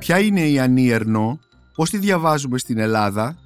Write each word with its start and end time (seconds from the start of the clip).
Ποια 0.00 0.18
είναι 0.18 0.40
η 0.40 0.58
Ανή 0.58 0.88
Ερνό, 0.88 1.38
πώς 1.74 1.90
τη 1.90 1.98
διαβάζουμε 1.98 2.58
στην 2.58 2.78
Ελλάδα, 2.78 3.36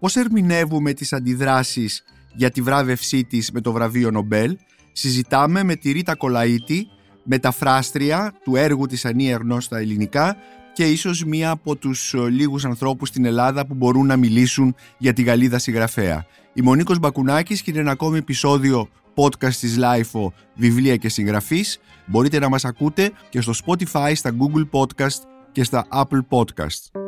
πώς 0.00 0.16
ερμηνεύουμε 0.16 0.92
τις 0.92 1.12
αντιδράσεις 1.12 2.04
για 2.34 2.50
τη 2.50 2.62
βράβευσή 2.62 3.24
της 3.24 3.50
με 3.50 3.60
το 3.60 3.72
βραβείο 3.72 4.10
Νομπέλ, 4.10 4.56
συζητάμε 4.92 5.62
με 5.62 5.74
τη 5.74 5.92
Ρίτα 5.92 6.16
Κολαΐτη, 6.18 6.80
μεταφράστρια 7.24 8.34
του 8.44 8.56
έργου 8.56 8.86
της 8.86 9.04
Ανή 9.04 9.30
Ερνό 9.30 9.60
στα 9.60 9.78
ελληνικά 9.78 10.36
και 10.72 10.84
ίσως 10.84 11.24
μία 11.24 11.50
από 11.50 11.76
τους 11.76 12.14
ε, 12.14 12.18
λίγους 12.18 12.64
ανθρώπους 12.64 13.08
στην 13.08 13.24
Ελλάδα 13.24 13.66
που 13.66 13.74
μπορούν 13.74 14.06
να 14.06 14.16
μιλήσουν 14.16 14.74
για 14.98 15.12
τη 15.12 15.22
Γαλλίδα 15.22 15.58
συγγραφέα. 15.58 16.26
Η 16.52 16.62
Μονίκος 16.62 16.98
Μπακουνάκης 16.98 17.62
και 17.62 17.70
είναι 17.70 17.80
ένα 17.80 17.90
ακόμη 17.90 18.18
επεισόδιο 18.18 18.88
podcast 19.14 19.54
της 19.54 19.78
LIFO 19.78 20.32
βιβλία 20.54 20.96
και 20.96 21.08
συγγραφής. 21.08 21.80
Μπορείτε 22.06 22.38
να 22.38 22.48
μας 22.48 22.64
ακούτε 22.64 23.12
και 23.28 23.40
στο 23.40 23.52
Spotify, 23.64 24.12
στα 24.14 24.30
Google 24.30 24.68
Podcast 24.70 25.37
και 25.57 25.63
στα 25.63 25.87
Apple 25.91 26.21
Podcast. 26.29 26.99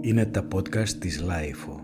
Είναι 0.00 0.26
τα 0.26 0.48
podcast 0.54 0.88
της 0.88 1.22
LIFO. 1.22 1.74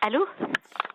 Allô 0.00 0.20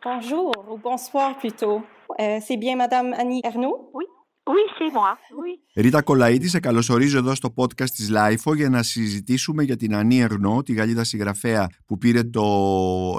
Bonjour 0.03 0.51
ou 0.70 0.77
bonsoir 0.77 1.38
plutôt. 1.38 1.83
Euh, 2.20 2.39
c'est 2.45 2.57
bien 2.57 2.75
Madame 2.75 3.13
Annie 3.13 3.41
Ernaud 3.43 3.91
Oui. 3.93 4.05
Oui, 4.46 4.62
c'est 4.78 4.92
moi. 4.92 5.18
Oui. 5.41 5.60
Ρίτα 5.74 6.02
Κολαΐτη, 6.02 6.48
σε 6.48 6.60
καλωσορίζω 6.60 7.18
εδώ 7.18 7.34
στο 7.34 7.54
podcast 7.56 7.91
της 7.91 8.10
LIFO 8.12 8.56
για 8.56 8.68
να 8.68 8.82
συζητήσουμε 8.82 9.62
για 9.62 9.77
την 9.77 9.95
Ανή 9.95 10.20
Ερνό, 10.20 10.62
τη 10.62 10.73
Γαλλίδα 10.73 11.04
συγγραφέα 11.04 11.66
που 11.87 11.98
πήρε 11.98 12.23
το 12.23 12.45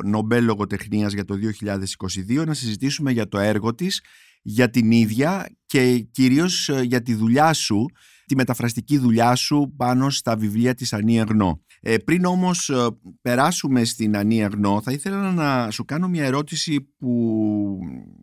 Νομπέλ 0.03 0.43
Λογοτεχνίας 0.43 1.13
για 1.13 1.25
το 1.25 1.35
2022, 2.37 2.45
να 2.45 2.53
συζητήσουμε 2.53 3.11
για 3.11 3.27
το 3.27 3.37
έργο 3.37 3.75
της, 3.75 4.01
για 4.41 4.69
την 4.69 4.91
ίδια 4.91 5.49
και 5.65 5.99
κυρίως 5.99 6.69
ε, 6.69 6.81
για 6.81 7.01
τη 7.01 7.13
δουλειά 7.13 7.53
σου, 7.53 7.85
τη 8.27 8.35
μεταφραστική 8.35 8.97
δουλειά 8.97 9.35
σου 9.35 9.73
πάνω 9.77 10.09
στα 10.09 10.35
βιβλία 10.35 10.73
της 10.73 10.93
Ανή 10.93 11.17
Ερνό. 11.17 11.61
Ε, 11.79 11.97
πριν 11.97 12.25
όμως 12.25 12.69
ε, 12.69 12.87
περάσουμε 13.21 13.83
στην 13.83 14.17
Ανή 14.17 14.43
Αγνώ, 14.43 14.81
θα 14.81 14.91
ήθελα 14.91 15.31
να 15.31 15.71
σου 15.71 15.85
κάνω 15.85 16.07
μια 16.07 16.25
ερώτηση 16.25 16.93
που 16.97 17.79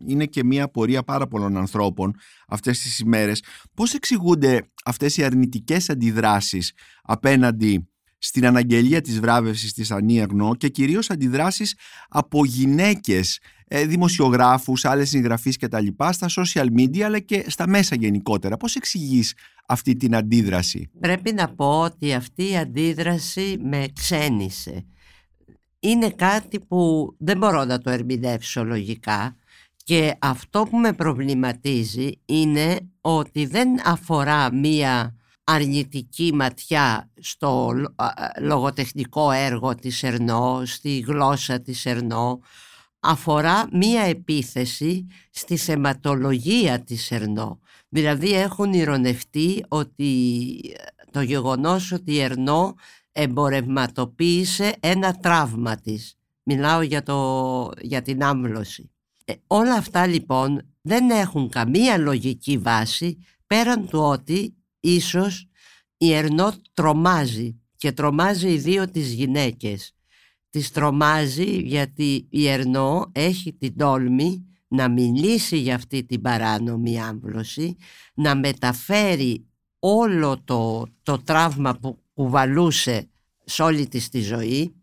είναι 0.07 0.25
και 0.25 0.43
μια 0.43 0.63
απορία 0.63 1.03
πάρα 1.03 1.27
πολλών 1.27 1.57
ανθρώπων 1.57 2.13
αυτές 2.47 2.79
τις 2.79 2.99
ημέρες. 2.99 3.43
Πώς 3.73 3.93
εξηγούνται 3.93 4.71
αυτές 4.85 5.17
οι 5.17 5.23
αρνητικές 5.23 5.89
αντιδράσεις 5.89 6.73
απέναντι 7.03 7.89
στην 8.17 8.45
αναγγελία 8.45 9.01
της 9.01 9.19
βράβευσης 9.19 9.73
της 9.73 9.91
Ανή 9.91 10.21
Αγνώ 10.21 10.55
και 10.55 10.69
κυρίως 10.69 11.09
αντιδράσεις 11.09 11.75
από 12.09 12.45
γυναίκες 12.45 13.39
ε, 13.67 13.85
δημοσιογράφους, 13.85 14.85
άλλες 14.85 15.09
συγγραφείς 15.09 15.57
και 15.57 15.67
τα 15.67 15.79
λοιπά 15.79 16.11
στα 16.11 16.27
social 16.29 16.67
media 16.77 16.99
αλλά 16.99 17.19
και 17.19 17.45
στα 17.47 17.67
μέσα 17.67 17.95
γενικότερα. 17.95 18.57
Πώς 18.57 18.75
εξηγείς 18.75 19.33
αυτή 19.67 19.95
την 19.95 20.15
αντίδραση; 20.15 20.89
Πρέπει 20.99 21.33
να 21.33 21.47
πω 21.47 21.81
ότι 21.81 22.13
αυτή 22.13 22.49
η 22.49 22.57
αντίδραση 22.57 23.57
με 23.61 23.85
ξένησε. 23.95 24.85
Είναι 25.79 26.09
κάτι 26.09 26.59
που 26.59 27.13
δεν 27.17 27.37
μπορώ 27.37 27.65
να 27.65 27.77
το 27.77 27.89
ερμηνεύσω 27.89 28.63
λογικά 28.63 29.35
και 29.83 30.15
αυτό 30.19 30.67
που 30.69 30.77
με 30.77 30.93
προβληματίζει 30.93 32.11
είναι 32.25 32.79
ότι 33.01 33.45
δεν 33.45 33.87
αφορά 33.87 34.53
μία 34.53 35.15
αρνητική 35.47 36.31
ματιά 36.33 37.09
στο 37.19 37.73
λογοτεχνικό 38.41 39.31
έργο 39.31 39.75
της 39.75 40.03
Ερνό, 40.03 40.61
στη 40.65 40.99
γλώσσα 40.99 41.61
της 41.61 41.85
Ερνό, 41.85 42.39
αφορά 42.99 43.67
μία 43.71 44.01
επίθεση 44.01 45.07
στη 45.31 45.57
θεματολογία 45.57 46.83
της 46.83 47.11
Ερνό. 47.11 47.59
Δηλαδή 47.89 48.33
έχουν 48.33 48.73
ηρωνευτεί 48.73 49.65
ότι 49.67 50.59
το 51.11 51.21
γεγονός 51.21 51.91
ότι 51.91 52.13
η 52.13 52.21
Ερνό 52.21 52.75
εμπορευματοποίησε 53.11 54.75
ένα 54.79 55.15
τραύμα 55.15 55.75
της. 55.75 56.17
Μιλάω 56.43 56.81
για, 56.81 57.03
το, 57.03 57.71
για 57.81 58.01
την 58.01 58.23
άμβλωση. 58.23 58.91
Ε, 59.25 59.33
όλα 59.47 59.73
αυτά 59.73 60.07
λοιπόν 60.07 60.73
δεν 60.81 61.09
έχουν 61.09 61.49
καμία 61.49 61.97
λογική 61.97 62.57
βάση 62.57 63.17
πέραν 63.47 63.87
του 63.87 63.99
ότι 63.99 64.55
ίσως 64.89 65.47
η 65.97 66.13
Ερνό 66.13 66.53
τρομάζει 66.73 67.59
και 67.75 67.91
τρομάζει 67.91 68.47
οι 68.47 68.57
δύο 68.57 68.89
τις 68.89 69.13
γυναίκες. 69.13 69.95
Τις 70.49 70.71
τρομάζει 70.71 71.57
γιατί 71.57 72.27
η 72.29 72.47
Ερνό 72.47 73.11
έχει 73.11 73.53
την 73.53 73.77
τόλμη 73.77 74.45
να 74.67 74.89
μιλήσει 74.89 75.57
για 75.57 75.75
αυτή 75.75 76.03
την 76.03 76.21
παράνομη 76.21 77.01
άμβλωση, 77.01 77.75
να 78.13 78.35
μεταφέρει 78.35 79.45
όλο 79.79 80.41
το, 80.43 80.87
το 81.03 81.17
τραύμα 81.23 81.75
που 81.79 81.99
κουβαλούσε 82.13 83.09
σε 83.45 83.63
όλη 83.63 83.87
της 83.87 84.09
τη 84.09 84.21
ζωή, 84.21 84.75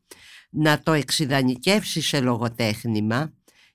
να 0.50 0.82
το 0.82 0.92
εξειδανικεύσει 0.92 2.00
σε 2.00 2.20
λογοτέχνημα 2.20 3.32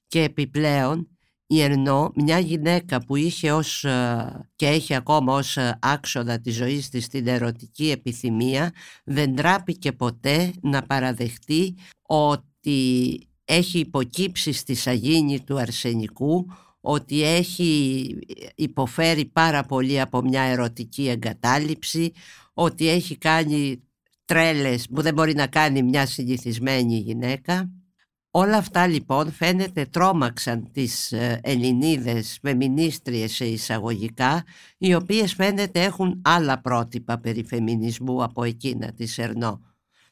και 0.07 0.23
επιπλέον 0.23 1.16
η 1.47 1.61
Ερνό, 1.61 2.11
μια 2.15 2.39
γυναίκα 2.39 3.05
που 3.05 3.15
είχε 3.15 3.51
ως, 3.51 3.83
ε, 3.83 4.49
και 4.55 4.67
έχει 4.67 4.95
ακόμα 4.95 5.33
ως 5.33 5.57
ε, 5.57 5.79
άξονα 5.81 6.39
τη 6.39 6.51
ζωή 6.51 6.83
της 6.91 7.07
την 7.07 7.27
ερωτική 7.27 7.89
επιθυμία, 7.89 8.71
δεν 9.03 9.35
τράπηκε 9.35 9.91
ποτέ 9.91 10.53
να 10.61 10.81
παραδεχτεί 10.81 11.75
ότι 12.01 13.19
έχει 13.45 13.79
υποκύψει 13.79 14.51
στη 14.51 14.75
σαγίνη 14.75 15.43
του 15.43 15.59
αρσενικού 15.59 16.45
ότι 16.81 17.23
έχει 17.23 18.15
υποφέρει 18.55 19.25
πάρα 19.25 19.63
πολύ 19.63 19.99
από 19.99 20.21
μια 20.21 20.41
ερωτική 20.41 21.07
εγκατάλειψη, 21.07 22.11
ότι 22.53 22.87
έχει 22.87 23.17
κάνει 23.17 23.83
τρέλες 24.25 24.87
που 24.87 25.01
δεν 25.01 25.13
μπορεί 25.13 25.33
να 25.33 25.47
κάνει 25.47 25.83
μια 25.83 26.05
συνηθισμένη 26.05 26.97
γυναίκα. 26.97 27.71
Όλα 28.31 28.57
αυτά 28.57 28.87
λοιπόν 28.87 29.31
φαίνεται 29.31 29.85
τρόμαξαν 29.85 30.71
τις 30.71 31.11
ε, 31.11 31.39
Ελληνίδες 31.43 32.39
φεμινίστριες 32.41 33.31
σε 33.31 33.45
εισαγωγικά, 33.45 34.43
οι 34.77 34.93
οποίες 34.93 35.33
φαίνεται 35.33 35.83
έχουν 35.83 36.21
άλλα 36.23 36.61
πρότυπα 36.61 37.19
περί 37.19 37.43
φεμινισμού 37.43 38.23
από 38.23 38.43
εκείνα 38.43 38.93
της 38.93 39.17
Ερνό. 39.17 39.61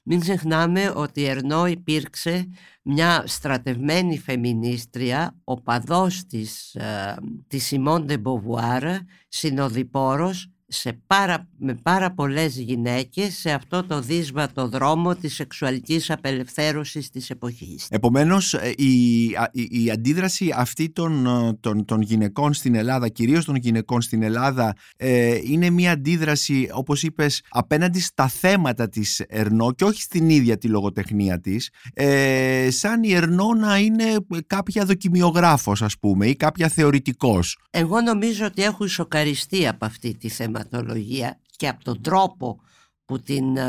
Μην 0.08 0.20
ξεχνάμε 0.20 0.92
ότι 0.96 1.22
η 1.22 1.26
Ερνό 1.26 1.66
υπήρξε 1.66 2.50
μια 2.82 3.24
στρατευμένη 3.26 4.18
φεμινίστρια, 4.18 5.36
οπαδός 5.44 6.26
της, 6.26 6.76
ε, 6.76 7.16
της 7.48 7.66
Σιμών 7.66 8.06
ντε 8.06 8.25
Μποβουάρ, 8.25 8.84
συνοδοιπόρος 9.28 10.55
σε 10.68 11.00
πάρα, 11.08 11.48
με 11.58 11.74
πάρα 11.74 12.12
πολλές 12.12 12.58
γυναίκες 12.58 13.38
σε 13.38 13.52
αυτό 13.52 13.84
το 13.84 14.02
δύσβατο 14.02 14.68
δρόμο 14.68 15.16
της 15.16 15.36
σεξουαλικής 15.36 16.10
απελευθέρωσης 16.10 17.10
της 17.10 17.30
εποχής. 17.30 17.88
Επομένως 17.90 18.54
ε, 18.54 18.74
η, 18.78 19.24
η, 19.52 19.84
η 19.84 19.92
αντίδραση 19.92 20.54
αυτή 20.56 20.90
των, 20.90 21.26
ε, 21.26 21.54
των, 21.60 21.86
των 21.86 22.02
γυναικών 22.02 22.54
στην 22.54 22.76
Ελλάδα, 22.76 23.08
κυρίως 23.08 23.46
των 23.46 23.56
γυναικών 23.56 24.02
στην 24.02 24.24
Ελλάδα 24.24 24.76
ε, 24.98 25.40
είναι 25.44 25.70
μια 25.70 25.92
αντίδραση 25.92 26.70
όπως 26.72 27.04
είπες 27.04 27.42
απέναντι 27.50 28.00
στα 28.00 28.28
θέματα 28.28 28.90
της 28.90 29.20
Ερνό 29.28 29.72
και 29.72 29.84
όχι 29.84 30.02
στην 30.02 30.30
ίδια 30.30 30.58
τη 30.58 30.68
λογοτεχνία 30.68 31.40
της 31.40 31.70
ε, 31.94 32.68
σαν 32.72 33.04
η 33.04 33.14
Ερνό 33.14 33.54
να 33.54 33.78
είναι 33.78 34.04
κάποια 34.48 34.86
δοκιμιογράφος 34.86 35.82
ας 35.82 35.98
πούμε 36.00 36.28
ή 36.28 36.36
κάποια 36.36 36.70
θεωρητικός. 36.70 37.58
Εγώ 37.70 38.02
νομίζω 38.02 38.46
ότι 38.46 38.64
έχω 38.64 38.88
σοκαριστεί 38.88 39.68
από 39.68 39.86
αυτή 39.86 40.18
τη 40.18 40.30
θέματα 40.64 41.40
και 41.56 41.68
από 41.68 41.84
τον 41.84 42.02
τρόπο 42.02 42.60
που 43.06 43.20
την 43.20 43.60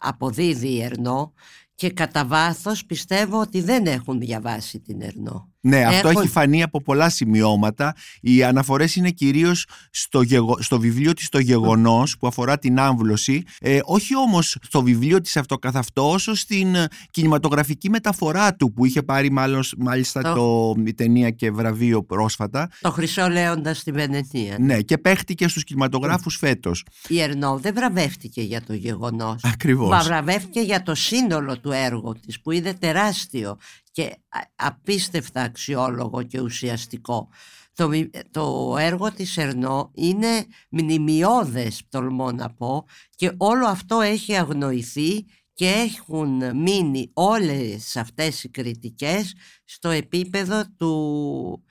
αποδίδει 0.00 0.68
η 0.68 0.82
Ερνό 0.82 1.32
και 1.74 1.90
κατά 1.90 2.26
βάθος 2.26 2.84
πιστεύω 2.86 3.40
ότι 3.40 3.60
δεν 3.60 3.86
έχουν 3.86 4.18
διαβάσει 4.18 4.80
την 4.80 5.00
Ερνό. 5.00 5.49
Ναι, 5.60 5.84
αυτό 5.84 6.08
έχει 6.08 6.28
φανεί 6.28 6.62
από 6.62 6.82
πολλά 6.82 7.10
σημειώματα. 7.10 7.94
Οι 8.20 8.42
αναφορές 8.44 8.96
είναι 8.96 9.10
κυρίως 9.10 9.66
στο, 9.90 10.22
στο 10.58 10.80
βιβλίο 10.80 11.12
της 11.12 11.28
Το 11.28 11.38
Γεγονός 11.38 12.16
που 12.18 12.26
αφορά 12.26 12.58
την 12.58 12.78
άμβλωση, 12.78 13.42
ε, 13.60 13.78
όχι 13.84 14.16
όμως 14.16 14.56
στο 14.62 14.82
βιβλίο 14.82 15.20
της 15.20 15.36
αυτό 15.36 15.56
καθ' 15.56 15.76
αυτό, 15.76 16.10
όσο 16.10 16.34
στην 16.34 16.74
ε, 16.74 16.86
κινηματογραφική 17.10 17.90
μεταφορά 17.90 18.54
του 18.54 18.72
που 18.72 18.84
είχε 18.84 19.02
πάρει 19.02 19.30
μάλλον, 19.30 19.62
μάλιστα 19.78 20.22
το... 20.22 20.34
το, 20.34 20.74
η 20.86 20.94
ταινία 20.94 21.30
και 21.30 21.50
βραβείο 21.50 22.02
πρόσφατα. 22.02 22.70
Το 22.80 22.90
Χρυσό 22.90 23.28
Λέοντας 23.28 23.78
στη 23.78 23.92
Βενετία. 23.92 24.56
Ναι, 24.58 24.80
και 24.80 24.98
παίχτηκε 24.98 25.48
στους 25.48 25.64
κινηματογράφους 25.64 26.36
φέτος. 26.36 26.84
Η 27.08 27.20
Ερνό 27.20 27.58
δεν 27.58 27.74
βραβεύτηκε 27.74 28.42
για 28.42 28.62
το 28.62 28.74
γεγονός. 28.74 29.42
Ακριβώς. 29.44 30.04
βραβεύτηκε 30.04 30.60
για 30.60 30.82
το 30.82 30.94
σύνολο 30.94 31.58
του 31.58 31.70
έργου 31.72 32.14
της 32.26 32.40
που 32.40 32.50
είναι 32.50 32.74
τεράστιο 32.74 33.58
και 33.90 34.16
απίστευτα 34.56 35.42
αξιόλογο 35.42 36.22
και 36.22 36.40
ουσιαστικό. 36.40 37.28
Το, 37.74 37.90
το 38.30 38.76
έργο 38.78 39.12
της 39.12 39.36
Ερνό 39.36 39.90
είναι 39.94 40.46
μνημειώδες 40.68 41.82
τολμώ 41.88 42.32
να 42.32 42.54
πω 42.54 42.86
και 43.14 43.32
όλο 43.36 43.66
αυτό 43.66 44.00
έχει 44.00 44.36
αγνοηθεί 44.36 45.24
και 45.54 45.68
έχουν 45.68 46.56
μείνει 46.56 47.10
όλες 47.12 47.96
αυτές 47.96 48.44
οι 48.44 48.48
κριτικές 48.48 49.34
στο 49.64 49.88
επίπεδο 49.88 50.64
του, 50.76 51.64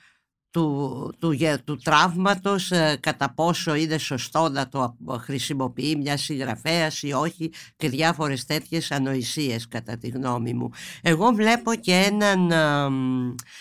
του, 0.52 1.14
του, 1.20 1.36
του 1.64 1.78
τραύματος 1.78 2.72
ε, 2.72 2.98
κατά 3.00 3.34
πόσο 3.34 3.76
είναι 3.76 3.98
σωστό 3.98 4.50
να 4.50 4.68
το 4.68 4.96
χρησιμοποιεί 5.20 5.96
μια 5.96 6.18
συγγραφέας 6.18 7.02
ή 7.02 7.12
όχι 7.14 7.52
και 7.76 7.90
διάφορες 7.90 8.46
τέτοιες 8.46 8.92
ανοησίες 8.92 9.68
κατά 9.68 9.98
τη 9.98 10.08
γνώμη 10.08 10.54
μου. 10.54 10.70
Εγώ 11.02 11.32
βλέπω 11.32 11.76
και 11.76 11.94
έναν 11.94 12.52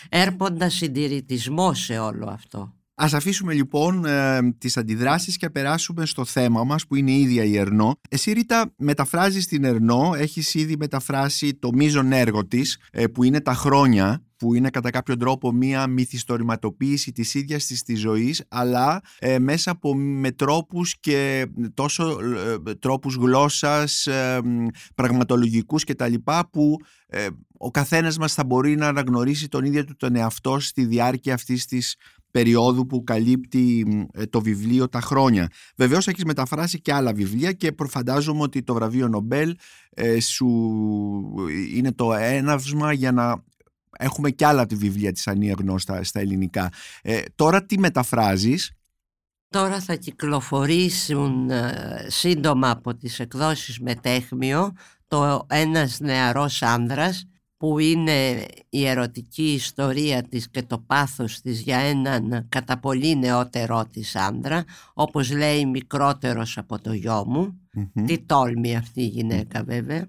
έρποντα 0.09 0.69
συντηρητισμό 0.69 1.75
σε 1.75 1.99
όλο 1.99 2.27
αυτό. 2.27 2.73
Ας 3.01 3.15
αφήσουμε 3.15 3.53
λοιπόν 3.53 4.05
ε, 4.05 4.39
τις 4.59 4.77
αντιδράσεις 4.77 5.37
και 5.37 5.51
περάσουμε 5.51 6.07
στο 6.07 6.25
θέμα 6.25 6.65
μας 6.65 6.87
που 6.87 6.95
είναι 6.95 7.11
η 7.11 7.21
ίδια 7.21 7.45
η 7.45 7.57
Ερνό. 7.57 8.01
Εσύ 8.09 8.33
Ρίτα 8.33 8.73
μεταφράζεις 8.77 9.47
την 9.47 9.65
Ερνό, 9.65 10.13
έχεις 10.17 10.55
ήδη 10.55 10.77
μεταφράσει 10.77 11.55
το 11.55 11.73
μείζον 11.73 12.13
έργο 12.13 12.47
της 12.47 12.79
ε, 12.91 13.07
που 13.07 13.25
είναι 13.25 13.41
τα 13.41 13.55
χρόνια 13.55 14.23
που 14.39 14.55
είναι 14.55 14.71
κατά 14.71 14.91
κάποιο 14.91 15.17
τρόπο 15.17 15.53
μία 15.53 15.87
μυθιστορηματοποίηση 15.87 17.13
της 17.13 17.35
ίδιας 17.35 17.67
της 17.67 17.83
της 17.83 18.01
ζωής 18.01 18.45
αλλά 18.49 19.01
ε, 19.19 19.39
μέσα 19.39 19.71
από 19.71 19.95
με 19.97 20.31
τρόπους 20.31 20.99
και 21.01 21.47
τόσο 21.75 22.19
ε, 22.67 22.75
τρόπους 22.75 23.15
γλώσσας, 23.15 24.07
ε, 24.07 24.41
πραγματολογικούς 24.95 25.85
και 25.85 25.95
τα 25.95 26.09
λοιπά 26.09 26.49
που 26.51 26.77
ο 27.59 27.71
καθένας 27.71 28.19
μας 28.19 28.35
θα 28.35 28.45
μπορεί 28.45 28.77
να 28.77 28.87
αναγνωρίσει 28.87 29.49
τον 29.49 29.65
ίδιο 29.65 29.85
του 29.85 29.97
τον 29.97 30.17
εαυτό 30.17 30.61
στη 30.61 30.85
διάρκεια 30.85 31.35
αυτής 31.35 31.67
της 31.67 31.97
περίοδου 32.31 32.87
που 32.87 33.05
καλύπτει 33.05 33.87
το 34.31 34.41
βιβλίο 34.41 34.89
τα 34.89 35.01
χρόνια. 35.01 35.49
Βεβαίως 35.77 36.09
έχεις 36.09 36.25
μεταφράσει 36.25 36.81
και 36.81 36.93
άλλα 36.93 37.13
βιβλία 37.13 37.53
και 37.53 37.73
προφαντάζομαι 37.73 38.43
ότι 38.43 38.63
το 38.63 38.75
βραβείο 38.75 39.09
Νομπέλ 39.09 39.57
σου 40.21 40.49
είναι 41.75 41.93
το 41.93 42.13
έναυσμα 42.13 42.93
για 42.93 43.13
να 43.13 43.45
Έχουμε 43.99 44.31
και 44.31 44.47
άλλα 44.47 44.67
τη 44.67 44.75
βιβλία 44.75 45.13
της 45.13 45.27
Ανία 45.27 45.55
Γνώστα 45.59 46.05
στα 46.05 46.21
ελληνικά. 46.21 46.71
Ε, 47.03 47.21
τώρα 47.35 47.65
τι 47.65 47.79
μεταφράζεις; 47.79 48.73
Τώρα 49.51 49.81
θα 49.81 49.95
κυκλοφορήσουν 49.95 51.51
ε, 51.51 52.07
σύντομα 52.09 52.71
από 52.71 52.95
τις 52.95 53.21
εκδόσεις 53.21 53.79
Μετέχμιο 53.79 54.73
το 55.09 55.47
«Ένας 55.49 56.01
νεαρός 56.01 56.63
άνδρας» 56.63 57.29
που 57.57 57.79
είναι 57.79 58.47
η 58.69 58.87
ερωτική 58.87 59.53
ιστορία 59.53 60.23
της 60.23 60.51
και 60.51 60.63
το 60.63 60.79
πάθος 60.79 61.41
της 61.41 61.61
για 61.61 61.79
έναν 61.79 62.47
κατά 62.49 62.79
πολύ 62.79 63.17
νεότερό 63.17 63.87
της 63.93 64.17
άνδρα 64.17 64.65
όπως 64.95 65.31
λέει 65.31 65.67
μικρότερος 65.67 66.59
από 66.59 66.81
το 66.81 66.93
γιο 66.93 67.25
μου. 67.27 67.61
Τι 68.07 68.19
τόλμη 68.19 68.77
αυτή 68.77 69.01
η 69.01 69.07
γυναίκα 69.07 69.63
βέβαια 69.63 70.09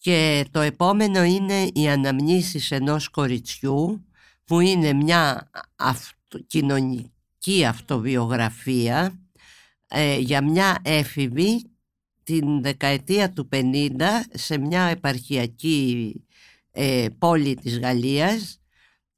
και 0.00 0.46
το 0.50 0.60
επόμενο 0.60 1.22
είναι 1.22 1.68
οι 1.72 1.88
αναμνήσεις 1.88 2.70
ενός 2.70 3.08
κοριτσιού 3.08 4.04
που 4.44 4.60
είναι 4.60 4.92
μια 4.92 5.50
αυτο, 5.76 6.38
κοινωνική 6.46 7.64
αυτοβιογραφία 7.68 9.20
ε, 9.88 10.18
για 10.18 10.42
μια 10.42 10.78
έφηβη 10.82 11.64
την 12.22 12.62
δεκαετία 12.62 13.32
του 13.32 13.48
50 13.52 13.60
σε 14.30 14.58
μια 14.58 14.82
επαρχιακή 14.82 16.14
ε, 16.70 17.06
πόλη 17.18 17.54
της 17.54 17.78
Γαλλίας 17.78 18.60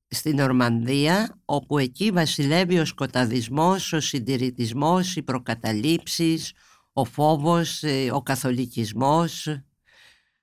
στην 0.09 0.41
Ορμανδία 0.41 1.41
όπου 1.45 1.79
εκεί 1.79 2.11
βασιλεύει 2.11 2.79
ο 2.79 2.85
σκοταδισμός, 2.85 3.93
ο 3.93 4.01
συντηρητισμός, 4.01 5.17
οι 5.17 5.23
προκαταλήψεις, 5.23 6.53
ο 6.93 7.05
φόβος, 7.05 7.83
ε, 7.83 8.11
ο 8.13 8.23
καθολικισμός 8.23 9.63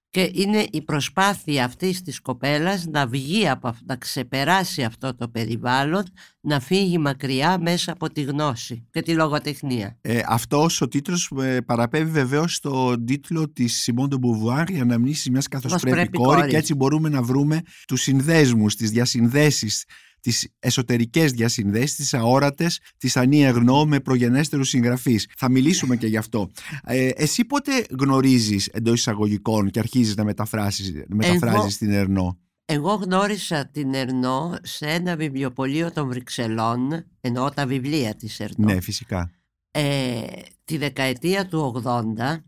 και 0.09 0.31
είναι 0.33 0.65
η 0.71 0.81
προσπάθεια 0.81 1.65
αυτής 1.65 2.01
της 2.01 2.21
κοπέλας 2.21 2.85
να 2.85 3.07
βγει 3.07 3.49
από 3.49 3.75
να 3.85 3.95
ξεπεράσει 3.95 4.83
αυτό 4.83 5.15
το 5.15 5.27
περιβάλλον 5.27 6.03
να 6.41 6.59
φύγει 6.59 6.97
μακριά 6.97 7.57
μέσα 7.59 7.91
από 7.91 8.11
τη 8.11 8.21
γνώση 8.21 8.87
και 8.91 9.01
τη 9.01 9.13
λογοτεχνία. 9.13 9.97
Ε, 10.01 10.21
αυτός 10.27 10.81
ο 10.81 10.87
τίτλος 10.87 11.31
ε, 11.41 11.61
παραπέμπει 11.61 12.11
βεβαίως 12.11 12.55
στον 12.55 13.05
τίτλο 13.05 13.49
της 13.49 13.81
Σιμών 13.81 14.09
Μπουβουάρ 14.19 14.69
«Η 14.69 14.79
αναμνήσεις 14.79 15.29
μιας 15.29 15.47
καθώς 15.47 15.81
πρέπει, 15.81 15.95
πρέπει 15.95 16.17
κόρη» 16.17 16.49
και 16.49 16.57
έτσι 16.57 16.75
μπορούμε 16.75 17.09
να 17.09 17.21
βρούμε 17.21 17.61
τους 17.87 18.01
συνδέσμους, 18.01 18.75
τις 18.75 18.91
διασυνδέσεις 18.91 19.85
τις 20.21 20.49
εσωτερικές 20.59 21.31
διασυνδέσεις, 21.31 21.95
τις 21.95 22.13
αόρατες, 22.13 22.79
τις 22.97 23.17
ανίεγνώ 23.17 23.85
με 23.85 23.99
προγενέστερους 23.99 24.69
συγγραφείς. 24.69 25.27
Θα 25.37 25.49
μιλήσουμε 25.49 25.95
και 25.95 26.07
γι' 26.07 26.17
αυτό. 26.17 26.49
Ε, 26.83 27.07
εσύ 27.07 27.45
πότε 27.45 27.85
γνωρίζεις 27.99 28.67
εντός 28.67 28.99
εισαγωγικών 28.99 29.69
και 29.69 29.79
αρχίζεις 29.79 30.15
να 30.15 30.23
μεταφράσεις, 30.23 31.03
μεταφράζεις 31.07 31.77
την 31.77 31.91
Ερνό; 31.91 32.37
Εγώ 32.65 32.93
γνώρισα 32.93 33.67
την 33.67 33.93
Ερνό 33.93 34.57
σε 34.61 34.85
ένα 34.85 35.15
βιβλιοπωλείο 35.15 35.91
των 35.91 36.07
Βρυξελών, 36.07 37.05
εννοώ 37.21 37.49
τα 37.49 37.65
βιβλία 37.65 38.15
της 38.15 38.39
Ερνό. 38.39 38.73
Ναι, 38.73 38.81
φυσικά. 38.81 39.31
Ε, 39.71 40.21
τη 40.65 40.77
δεκαετία 40.77 41.47
του 41.47 41.81
80, 41.85 42.43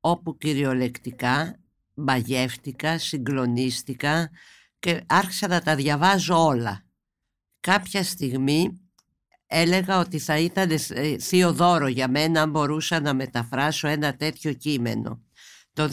όπου 0.00 0.36
κυριολεκτικά 0.36 1.60
μαγεύτηκα, 1.94 2.98
συγκλονίστηκα 2.98 4.30
και 4.78 5.02
άρχισα 5.06 5.48
να 5.48 5.60
τα 5.60 5.74
διαβάζω 5.74 6.46
όλα 6.46 6.85
κάποια 7.60 8.02
στιγμή 8.02 8.80
έλεγα 9.46 9.98
ότι 9.98 10.18
θα 10.18 10.38
ήταν 10.38 10.70
ε, 10.70 11.18
θείο 11.18 11.52
δώρο 11.52 11.86
για 11.86 12.08
μένα 12.08 12.42
αν 12.42 12.50
μπορούσα 12.50 13.00
να 13.00 13.14
μεταφράσω 13.14 13.88
ένα 13.88 14.16
τέτοιο 14.16 14.52
κείμενο. 14.52 15.22
Το 15.72 15.88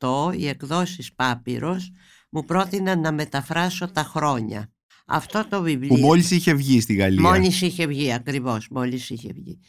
2008 0.00 0.38
οι 0.38 0.48
εκδόσεις 0.48 1.14
Πάπυρος 1.14 1.90
μου 2.30 2.44
πρότειναν 2.44 3.00
να 3.00 3.12
μεταφράσω 3.12 3.90
τα 3.92 4.02
χρόνια. 4.02 4.72
Αυτό 5.06 5.46
το 5.48 5.62
βιβλίο... 5.62 5.94
Που 5.94 6.00
μόλις 6.00 6.30
είχε 6.30 6.54
βγει 6.54 6.80
στη 6.80 6.94
Γαλλία. 6.94 7.22
Μόλις 7.22 7.60
είχε 7.60 7.86
βγει, 7.86 8.12
ακριβώς, 8.12 8.68
μόλις 8.68 9.10
είχε 9.10 9.32
βγει. 9.32 9.60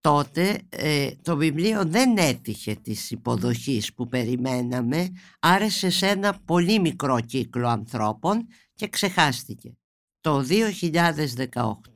Τότε 0.00 0.60
ε, 0.68 1.10
το 1.22 1.36
βιβλίο 1.36 1.84
δεν 1.84 2.16
έτυχε 2.16 2.74
της 2.74 3.10
υποδοχής 3.10 3.94
που 3.94 4.08
περιμέναμε, 4.08 5.08
άρεσε 5.40 5.90
σε 5.90 6.06
ένα 6.06 6.40
πολύ 6.44 6.80
μικρό 6.80 7.20
κύκλο 7.20 7.68
ανθρώπων 7.68 8.46
και 8.74 8.88
ξεχάστηκε. 8.88 9.76
Το 10.24 10.44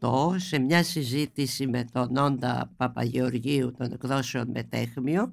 2018 0.00 0.36
σε 0.36 0.58
μια 0.58 0.82
συζήτηση 0.82 1.66
με 1.66 1.84
τον 1.92 2.16
Όντα 2.16 2.72
Παπαγεωργίου 2.76 3.72
των 3.78 3.92
εκδόσεων 3.92 4.50
Μετέχμιο 4.50 5.32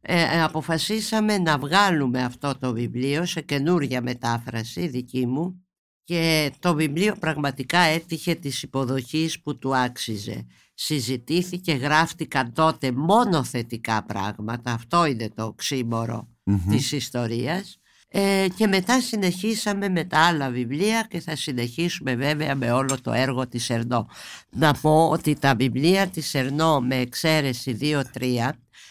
ε, 0.00 0.20
ε, 0.20 0.42
αποφασίσαμε 0.42 1.38
να 1.38 1.58
βγάλουμε 1.58 2.22
αυτό 2.22 2.58
το 2.58 2.72
βιβλίο 2.72 3.24
σε 3.24 3.40
καινούρια 3.40 4.02
μετάφραση 4.02 4.86
δική 4.86 5.26
μου 5.26 5.64
και 6.04 6.52
το 6.58 6.74
βιβλίο 6.74 7.16
πραγματικά 7.20 7.78
έτυχε 7.78 8.34
της 8.34 8.62
υποδοχής 8.62 9.40
που 9.40 9.58
του 9.58 9.76
άξιζε. 9.76 10.46
Συζητήθηκε, 10.74 11.72
γράφτηκαν 11.72 12.52
τότε 12.52 12.92
μόνο 12.92 13.44
θετικά 13.44 14.04
πράγματα, 14.04 14.72
αυτό 14.72 15.04
είναι 15.04 15.30
το 15.34 15.44
οξύμορο 15.44 16.28
της 16.68 16.92
ιστορίας 16.92 17.79
ε, 18.12 18.46
και 18.56 18.66
μετά 18.66 19.00
συνεχίσαμε 19.00 19.88
με 19.88 20.04
τα 20.04 20.18
άλλα 20.18 20.50
βιβλία 20.50 21.06
και 21.10 21.20
θα 21.20 21.36
συνεχίσουμε 21.36 22.14
βέβαια 22.14 22.54
με 22.54 22.72
όλο 22.72 23.00
το 23.00 23.12
έργο 23.12 23.48
της 23.48 23.70
Ερνό. 23.70 24.08
Να 24.50 24.74
πω 24.74 25.08
ότι 25.08 25.34
τα 25.34 25.54
βιβλία 25.54 26.06
της 26.06 26.34
Ερνό 26.34 26.80
με 26.80 26.96
εξαίρεση 26.96 27.78
2-3 27.80 28.50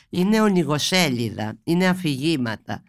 είναι 0.10 0.42
ονιγοσέλιδα, 0.42 1.58
είναι 1.64 1.88
αφηγήματα. 1.88 2.84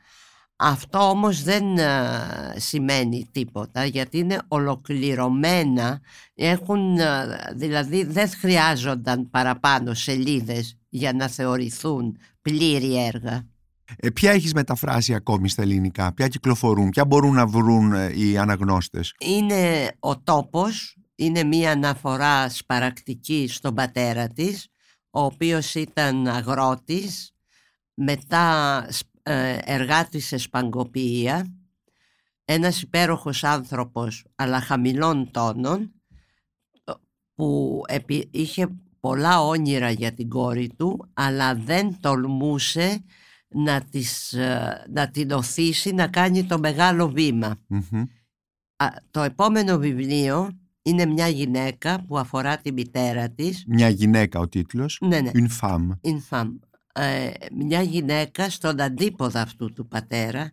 Αυτό 0.56 0.98
όμως 0.98 1.42
δεν 1.42 1.78
ε, 1.78 2.54
σημαίνει 2.56 3.28
τίποτα 3.32 3.84
γιατί 3.84 4.18
είναι 4.18 4.38
ολοκληρωμένα, 4.48 6.00
έχουν, 6.34 6.98
ε, 6.98 7.26
δηλαδή 7.54 8.04
δεν 8.04 8.30
χρειάζονταν 8.30 9.30
παραπάνω 9.30 9.94
σελίδες 9.94 10.76
για 10.88 11.12
να 11.12 11.28
θεωρηθούν 11.28 12.16
πλήρη 12.42 13.06
έργα. 13.06 13.46
Ε, 13.96 14.10
ποια 14.10 14.30
έχεις 14.30 14.54
μεταφράσει 14.54 15.14
ακόμη 15.14 15.48
στα 15.48 15.62
ελληνικά, 15.62 16.14
ποια 16.14 16.28
κυκλοφορούν, 16.28 16.88
ποια 16.88 17.04
μπορούν 17.04 17.34
να 17.34 17.46
βρουν 17.46 17.92
ε, 17.92 18.12
οι 18.14 18.38
αναγνώστες; 18.38 19.14
Είναι 19.20 19.92
ο 19.98 20.20
τόπος, 20.20 20.96
είναι 21.14 21.42
μία 21.42 21.70
αναφορά 21.70 22.48
σπαρακτική 22.48 23.48
στον 23.48 23.74
πατέρα 23.74 24.28
της, 24.28 24.68
ο 25.10 25.20
οποίος 25.20 25.74
ήταν 25.74 26.26
αγρότης, 26.26 27.32
μετά 27.94 28.86
ε, 29.22 29.58
εργάτης 29.64 30.26
σε 30.26 30.36
σπαγκοποιία, 30.36 31.54
ένας 32.44 32.82
υπέροχος 32.82 33.44
άνθρωπος 33.44 34.24
αλλά 34.34 34.60
χαμηλών 34.60 35.30
τόνων, 35.30 35.92
που 37.34 37.82
είχε 38.30 38.68
πολλά 39.00 39.42
όνειρα 39.42 39.90
για 39.90 40.12
την 40.12 40.28
κόρη 40.28 40.68
του, 40.76 41.10
αλλά 41.14 41.54
δεν 41.54 41.96
τολμούσε 42.00 43.04
να, 43.54 43.82
τις, 43.90 44.32
ε, 44.32 44.86
να 44.92 45.10
την 45.10 45.30
οθήσει 45.30 45.92
να 45.92 46.08
κάνει 46.08 46.44
το 46.44 46.58
μεγάλο 46.58 47.12
το 49.10 49.20
επόμενο 49.22 49.78
βιβλίο 49.78 50.50
είναι 50.82 51.06
μια 51.06 51.28
γυναίκα 51.28 52.04
που 52.04 52.18
αφορά 52.18 52.56
τη 52.58 52.72
μητέρα 52.72 53.30
της. 53.30 53.64
Μια 53.66 53.88
γυναίκα 53.88 54.40
ο 54.40 54.48
τίτλος. 54.48 54.98
Ναι, 55.00 55.20
ναι. 55.20 55.30
Une 55.34 55.48
femme. 55.60 55.88
Une 56.02 56.20
femme. 56.30 56.58
ε, 56.92 57.30
μια 57.52 57.82
γυναίκα 57.82 58.50
στον 58.50 58.80
αντίποδα 58.80 59.40
αυτού 59.40 59.72
του 59.72 59.88
πατέρα 59.88 60.52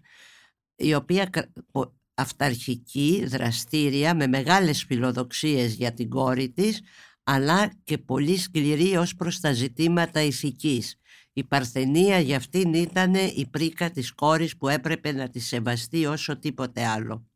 η 0.75 0.93
οποία 0.93 1.25
κρα- 1.25 1.51
πο- 1.71 1.93
αυταρχική, 2.13 3.25
δραστήρια, 3.27 4.15
με 4.15 4.27
μεγάλες 4.27 4.83
φιλοδοξίες 4.83 5.73
για 5.73 5.93
την 5.93 6.09
κόρη 6.09 6.49
της 6.49 6.81
αλλά 7.29 7.73
και 7.83 7.97
πολύ 7.97 8.37
σκληρή 8.37 8.95
ως 8.95 9.15
προς 9.15 9.39
τα 9.39 9.51
ζητήματα 9.53 10.21
ηθικής. 10.21 10.95
Η 11.33 11.43
Παρθενία 11.43 12.19
για 12.19 12.37
αυτήν 12.37 12.73
ήταν 12.73 13.13
η 13.13 13.47
πρίκα 13.51 13.91
της 13.91 14.11
κόρης 14.13 14.57
που 14.57 14.67
έπρεπε 14.67 15.11
να 15.11 15.29
τη 15.29 15.39
σεβαστεί 15.39 16.05
όσο 16.05 16.37
τίποτε 16.39 16.85
άλλο. 16.85 17.27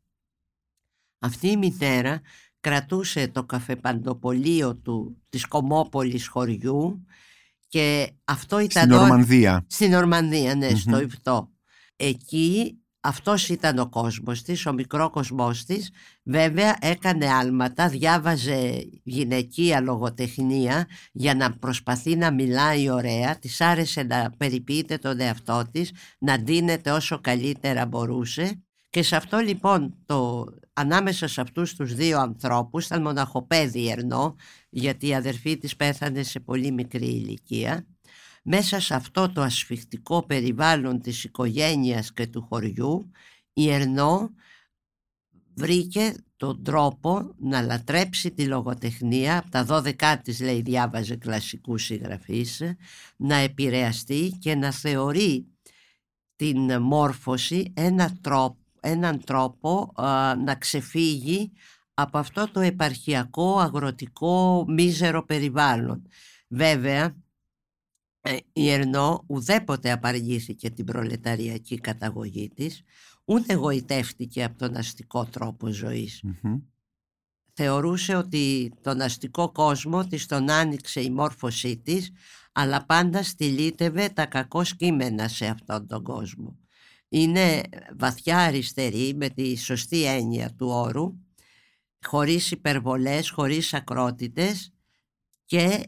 Αυτή 1.18 1.48
η 1.48 1.56
μητέρα 1.56 2.20
κρατούσε 2.60 3.28
το 3.28 3.44
καφεπαντοπολείο 3.44 4.76
του 4.76 5.22
της 5.28 5.46
Κομόπολης 5.46 6.26
χωριού 6.26 7.06
και 7.68 8.12
αυτό 8.24 8.58
ήταν 8.58 8.82
Στην 8.82 8.92
όλη- 8.94 9.02
Ορμανδία. 9.10 9.66
Στην 9.68 9.94
Ορμανδία, 9.94 10.54
ναι, 10.54 10.74
στο 10.74 10.90
Μμμ. 10.96 11.00
Ιπτό. 11.02 11.50
Εκεί 11.96 12.81
αυτός 13.04 13.48
ήταν 13.48 13.78
ο 13.78 13.88
κόσμος 13.88 14.42
της, 14.42 14.66
ο 14.66 14.72
μικρό 14.72 15.10
κοσμός 15.10 15.64
της. 15.64 15.90
Βέβαια 16.22 16.76
έκανε 16.80 17.26
άλματα, 17.26 17.88
διάβαζε 17.88 18.88
γυναικεία 19.02 19.80
λογοτεχνία 19.80 20.86
για 21.12 21.34
να 21.34 21.52
προσπαθεί 21.52 22.16
να 22.16 22.32
μιλάει 22.32 22.90
ωραία. 22.90 23.38
Της 23.38 23.60
άρεσε 23.60 24.02
να 24.02 24.30
περιποιείται 24.36 24.98
τον 24.98 25.20
εαυτό 25.20 25.62
της, 25.72 25.92
να 26.18 26.38
ντύνεται 26.38 26.90
όσο 26.90 27.20
καλύτερα 27.20 27.86
μπορούσε. 27.86 28.62
Και 28.90 29.02
σε 29.02 29.16
αυτό 29.16 29.38
λοιπόν, 29.38 29.94
το, 30.06 30.46
ανάμεσα 30.72 31.28
σε 31.28 31.40
αυτούς 31.40 31.74
τους 31.74 31.94
δύο 31.94 32.18
ανθρώπους, 32.18 32.84
ήταν 32.84 33.02
μοναχοπέδι 33.02 33.90
Ερνό, 33.90 34.36
γιατί 34.70 35.06
η 35.06 35.14
αδερφή 35.14 35.58
της 35.58 35.76
πέθανε 35.76 36.22
σε 36.22 36.40
πολύ 36.40 36.72
μικρή 36.72 37.06
ηλικία. 37.06 37.86
Μέσα 38.42 38.80
σε 38.80 38.94
αυτό 38.94 39.32
το 39.32 39.42
ασφιχτικό 39.42 40.26
περιβάλλον 40.26 41.00
της 41.00 41.24
οικογένειας 41.24 42.12
και 42.12 42.26
του 42.26 42.42
χωριού 42.42 43.10
η 43.52 43.70
Ερνό 43.70 44.30
βρήκε 45.54 46.14
τον 46.36 46.62
τρόπο 46.62 47.34
να 47.38 47.60
λατρέψει 47.60 48.30
τη 48.30 48.46
λογοτεχνία 48.46 49.38
από 49.38 49.50
τα 49.50 49.66
12 49.68 50.16
της 50.22 50.40
λέει 50.40 50.60
διάβαζε 50.60 51.16
κλασικούς 51.16 51.84
συγγραφείς 51.84 52.62
να 53.16 53.34
επηρεαστεί 53.34 54.36
και 54.38 54.54
να 54.54 54.72
θεωρεί 54.72 55.46
την 56.36 56.82
μόρφωση 56.82 57.72
ένα 57.76 58.16
τρόπο, 58.20 58.58
έναν 58.80 59.24
τρόπο 59.24 59.92
α, 59.94 60.36
να 60.36 60.54
ξεφύγει 60.54 61.52
από 61.94 62.18
αυτό 62.18 62.50
το 62.52 62.60
επαρχιακό 62.60 63.58
αγροτικό 63.58 64.64
μίζερο 64.68 65.24
περιβάλλον. 65.24 66.06
Βέβαια 66.48 67.16
ε, 68.22 68.36
η 68.52 68.70
Ερνό 68.70 69.24
ουδέποτε 69.26 69.90
απαργήθηκε 69.90 70.70
την 70.70 70.84
προλεταριακή 70.84 71.80
καταγωγή 71.80 72.48
της, 72.48 72.82
ούτε 73.24 73.54
γοητεύτηκε 73.54 74.44
από 74.44 74.58
τον 74.58 74.76
αστικό 74.76 75.24
τρόπο 75.24 75.68
ζωής. 75.68 76.22
Μμμ. 76.22 76.58
Θεωρούσε 77.52 78.14
ότι 78.14 78.72
τον 78.80 79.00
αστικό 79.00 79.52
κόσμο 79.52 80.06
της 80.06 80.26
τον 80.26 80.50
άνοιξε 80.50 81.00
η 81.00 81.10
μόρφωσή 81.10 81.76
της, 81.76 82.10
αλλά 82.52 82.84
πάντα 82.84 83.22
στυλίτευε 83.22 84.08
τα 84.08 84.26
κακό 84.26 84.62
κείμενα 84.76 85.28
σε 85.28 85.46
αυτόν 85.46 85.86
τον 85.86 86.02
κόσμο. 86.02 86.58
Είναι 87.08 87.60
βαθιά 87.98 88.38
αριστερή 88.38 89.14
με 89.14 89.28
τη 89.28 89.56
σωστή 89.56 90.04
έννοια 90.04 90.54
του 90.54 90.66
όρου, 90.66 91.12
χωρίς 92.06 92.50
υπερβολές, 92.50 93.30
χωρίς 93.30 93.74
ακρότητες 93.74 94.72
και 95.44 95.86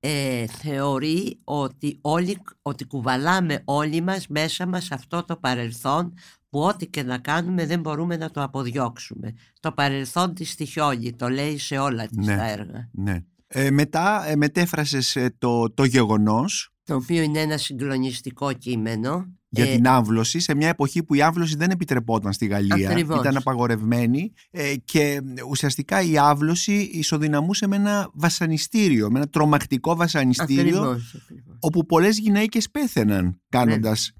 ε, 0.00 0.46
θεωρεί 0.46 1.38
ότι, 1.44 1.98
όλοι, 2.00 2.42
ότι 2.62 2.84
κουβαλάμε 2.84 3.62
όλοι 3.64 4.00
μας 4.00 4.26
μέσα 4.26 4.66
μας 4.66 4.90
αυτό 4.90 5.24
το 5.24 5.36
παρελθόν 5.36 6.14
που 6.50 6.60
ό,τι 6.60 6.86
και 6.86 7.02
να 7.02 7.18
κάνουμε 7.18 7.66
δεν 7.66 7.80
μπορούμε 7.80 8.16
να 8.16 8.30
το 8.30 8.42
αποδιώξουμε. 8.42 9.32
Το 9.60 9.72
παρελθόν 9.72 10.34
της 10.34 10.54
τυχιώνει, 10.54 11.12
το 11.12 11.28
λέει 11.28 11.58
σε 11.58 11.78
όλα 11.78 12.06
τις 12.06 12.26
Ναι. 12.26 12.36
τα 12.36 12.50
έργα. 12.50 12.88
Ναι. 12.92 13.24
Ε, 13.46 13.70
μετά 13.70 14.28
ε, 14.28 14.36
μετέφρασες 14.36 15.16
ε, 15.16 15.34
το, 15.38 15.70
το 15.70 15.84
γεγονός 15.84 16.72
Το 16.84 16.94
οποίο 16.94 17.22
είναι 17.22 17.40
ένα 17.40 17.56
συγκλονιστικό 17.56 18.52
κείμενο. 18.52 19.37
Για 19.48 19.64
Ε, 19.64 19.74
την 19.74 19.86
άμβλωση 19.86 20.38
σε 20.40 20.54
μια 20.54 20.68
εποχή 20.68 21.02
που 21.02 21.14
η 21.14 21.22
άμβλωση 21.22 21.56
δεν 21.56 21.70
επιτρεπόταν 21.70 22.32
στη 22.32 22.46
Γαλλία. 22.46 22.90
Ακριβώς. 22.90 23.18
Ήταν 23.18 23.36
απαγορευμένη 23.36 24.32
ε, 24.50 24.74
και 24.84 25.20
ουσιαστικά 25.48 26.02
η 26.02 26.18
άμβλωση 26.18 26.72
ισοδυναμούσε 26.72 27.66
με 27.66 27.76
ένα 27.76 28.10
βασανιστήριο, 28.12 29.10
με 29.10 29.18
ένα 29.18 29.28
τρομακτικό 29.28 29.96
βασανιστήριο 29.96 30.80
ακριβώς, 30.80 31.14
ακριβώς. 31.22 31.56
όπου 31.60 31.86
πολλές 31.86 32.18
γυναίκες 32.18 32.70
πέθαιναν 32.70 33.40
κάνοντας 33.48 34.12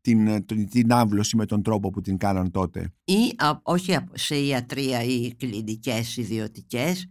την, 0.00 0.26
ε, 0.26 0.40
την, 0.40 0.68
την 0.68 0.92
άμβλωση 0.92 1.36
με 1.36 1.46
τον 1.46 1.62
τρόπο 1.62 1.90
που 1.90 2.00
την 2.00 2.16
κάναν 2.16 2.50
τότε. 2.50 2.92
Ή 3.04 3.34
α, 3.36 3.58
όχι 3.62 3.94
α- 3.94 4.08
σε 4.12 4.36
ιατρία 4.36 5.02
ή 5.02 5.34
κλινικές 5.34 6.16
ιδιωτικές, 6.16 7.06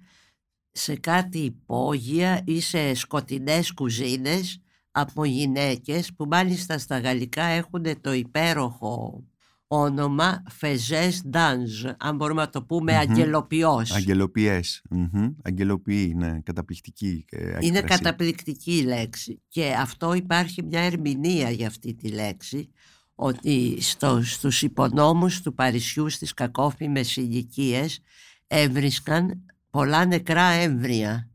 σε 0.72 0.96
κάτι 0.96 1.38
υπόγεια 1.38 2.42
ή 2.46 2.60
σε 2.62 2.94
σκοτεινές 2.94 3.72
κουζίνες 3.72 4.60
από 4.98 5.26
γυναίκες 5.26 6.14
που 6.14 6.26
μάλιστα 6.30 6.78
στα 6.78 7.00
γαλλικά 7.00 7.44
έχουν 7.44 8.02
το 8.02 8.14
υπέροχο 8.14 9.24
όνομα 9.68 10.44
Φεζές 10.50 11.22
Ντάνζ, 11.30 11.86
αν 11.98 12.16
μπορούμε 12.16 12.42
να 12.42 12.50
το 12.50 12.64
πούμε 12.64 12.92
Μμμ. 12.92 13.00
αγγελοποιός. 13.00 13.92
Αγγελοποιές. 13.92 14.82
Μμμ. 14.90 15.30
Αγγελοποιοί, 15.44 16.14
ναι, 16.18 16.40
καταπληκτική 16.44 17.26
ε, 17.30 17.58
Είναι 17.60 17.78
έκφραση. 17.78 18.02
καταπληκτική 18.02 18.78
η 18.78 18.82
λέξη 18.82 19.42
και 19.48 19.74
αυτό 19.80 20.14
υπάρχει 20.14 20.64
μια 20.64 20.82
ερμηνεία 20.82 21.50
για 21.50 21.68
αυτή 21.68 21.94
τη 21.94 22.08
λέξη 22.10 22.70
ότι 23.16 23.78
στο, 23.82 24.22
στους 24.24 24.62
υπονόμους 24.62 25.42
του 25.42 25.54
Παρισιού 25.54 26.10
στις 26.10 26.34
κακόφημες 26.34 27.16
ηλικίες 27.16 28.00
έβρισκαν 28.48 29.46
πολλά 29.70 30.06
νεκρά 30.06 30.46
έμβρια 30.50 31.30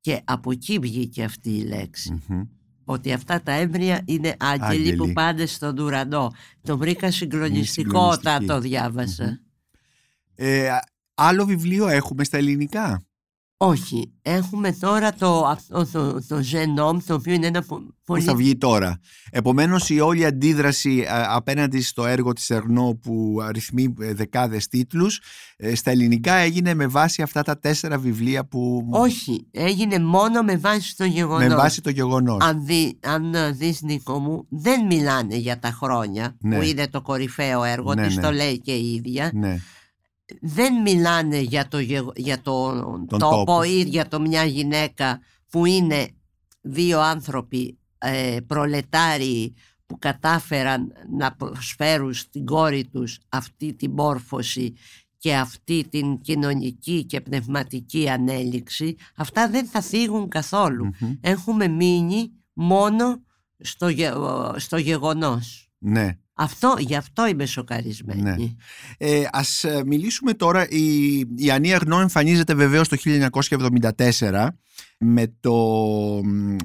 και 0.00 0.20
από 0.24 0.50
εκεί 0.50 0.78
βγήκε 0.78 1.24
αυτή 1.24 1.50
η 1.50 1.62
λέξη 1.62 2.22
Μμμ. 2.28 2.42
ότι 2.84 3.12
αυτά 3.12 3.42
τα 3.42 3.52
έμβρια 3.52 4.02
είναι 4.04 4.36
άγγελοι, 4.38 4.64
Άγγελοι. 4.80 4.96
που 4.96 5.12
πάνε 5.12 5.46
στον 5.46 5.78
ουρανό 5.78 6.32
το 6.62 6.78
βρήκα 6.78 7.10
συγκλονιστικό 7.10 7.98
όταν 7.98 8.14
συγκλονιστική. 8.16 8.46
το 8.46 8.60
διάβασα 8.60 9.24
Μμμ. 9.24 9.34
Ε, 10.34 10.68
άλλο 11.14 11.44
βιβλίο 11.44 11.88
έχουμε 11.88 12.24
στα 12.24 12.36
ελληνικά; 12.36 13.02
Όχι, 13.62 14.12
έχουμε 14.22 14.72
τώρα 14.72 15.12
το, 15.14 15.44
αυτό, 15.46 15.86
το, 15.92 16.12
το 16.26 16.36
Genome 16.52 16.98
το 17.06 17.14
οποίο 17.14 17.34
είναι 17.34 17.46
ένα 17.46 17.62
πο- 17.62 17.76
που 17.76 17.94
πολύ 18.04 18.22
θα 18.22 18.34
βγει 18.34 18.56
τώρα; 18.56 18.98
Επομένως 19.30 19.90
η 19.90 20.00
όλη 20.00 20.24
αντίδραση 20.24 21.02
α, 21.02 21.26
απέναντι 21.34 21.80
στο 21.82 22.06
έργο 22.06 22.32
της 22.32 22.50
Ερνό 22.50 22.98
που 23.02 23.38
αριθμεί 23.42 23.94
ε, 24.00 24.14
δεκάδες 24.14 24.68
τίτλους 24.68 25.20
ε, 25.56 25.74
στα 25.74 25.90
ελληνικά 25.90 26.34
έγινε 26.34 26.74
με 26.74 26.86
βάση 26.86 27.22
αυτά 27.22 27.42
τα 27.42 27.58
τέσσερα 27.58 27.98
βιβλία 27.98 28.44
που 28.44 28.86
Όχι, 28.90 29.46
έγινε 29.50 29.98
μόνο 29.98 30.42
με 30.42 30.56
βάση 30.56 30.96
το 30.96 31.04
γεγονός. 31.04 31.48
με 31.48 31.54
βάση 31.54 31.80
το 31.80 31.90
γεγονός. 31.90 32.44
Αν, 32.44 32.64
δει, 32.64 32.98
αν 33.02 33.34
ε, 33.34 33.50
δεις 33.50 33.82
Νίκο 33.82 34.18
μου, 34.18 34.46
δεν 34.48 34.86
μιλάνε 34.86 35.36
για 35.36 35.58
τα 35.58 35.70
χρόνια 35.70 36.36
Ναι. 36.40 36.56
που 36.56 36.62
είναι 36.62 36.88
το 36.88 37.02
κορυφαίο 37.02 37.64
έργο 37.64 37.94
Ναι, 37.94 38.06
της, 38.06 38.16
ναι. 38.16 38.22
το 38.22 38.30
λέει 38.30 38.60
και 38.60 38.72
η 38.72 38.92
ίδια. 38.94 39.30
Ναι, 39.34 39.60
Δεν 40.40 40.82
μιλάνε 40.82 41.38
για 41.38 41.68
το, 41.68 41.78
γεγο- 41.78 42.12
για 42.16 42.40
το 42.40 42.72
Τον 43.08 43.18
τόπο, 43.18 43.36
τόπο. 43.36 43.62
ή 43.62 43.82
για 43.82 44.08
το 44.08 44.20
μια 44.20 44.44
γυναίκα 44.44 45.20
που 45.50 45.66
είναι 45.66 46.08
δύο 46.60 47.00
άνθρωποι 47.00 47.78
ε, 47.98 48.36
προλετάριοι 48.46 49.54
που 49.86 49.98
κατάφεραν 49.98 50.92
να 51.18 51.32
προσφέρουν 51.32 52.14
στην 52.14 52.44
κόρη 52.44 52.84
τους 52.92 53.18
αυτή 53.28 53.74
την 53.74 53.90
μόρφωση 53.90 54.74
και 55.18 55.36
αυτή 55.36 55.86
την 55.90 56.20
κοινωνική 56.20 57.04
και 57.04 57.20
πνευματική 57.20 58.08
ανέλυξη 58.08 58.96
αυτά 59.16 59.48
δεν 59.48 59.66
θα 59.66 59.80
θίγουν 59.80 60.28
καθόλου. 60.28 60.90
Μμμ. 60.98 61.12
Έχουμε 61.20 61.68
μείνει 61.68 62.30
μόνο 62.52 63.20
στο, 63.58 63.88
γε- 63.88 64.14
στο 64.56 64.76
γεγονός. 64.76 65.70
ναι. 65.78 66.18
Αυτό, 66.42 66.76
γι' 66.78 66.96
αυτό 66.96 67.26
είμαι 67.26 67.46
σοκαρισμένη. 67.46 68.22
Ναι. 68.22 68.36
Ε, 68.98 69.28
ας 69.32 69.64
ε, 69.64 69.82
μιλήσουμε 69.86 70.34
τώρα, 70.34 70.68
η, 70.68 71.18
η 71.36 71.50
Ανία 71.50 71.74
Ερνό 71.74 72.00
εμφανίζεται 72.00 72.54
βεβαίως 72.54 72.88
το 72.88 72.96
1974 74.20 74.46
με 74.98 75.34
το, 75.40 75.54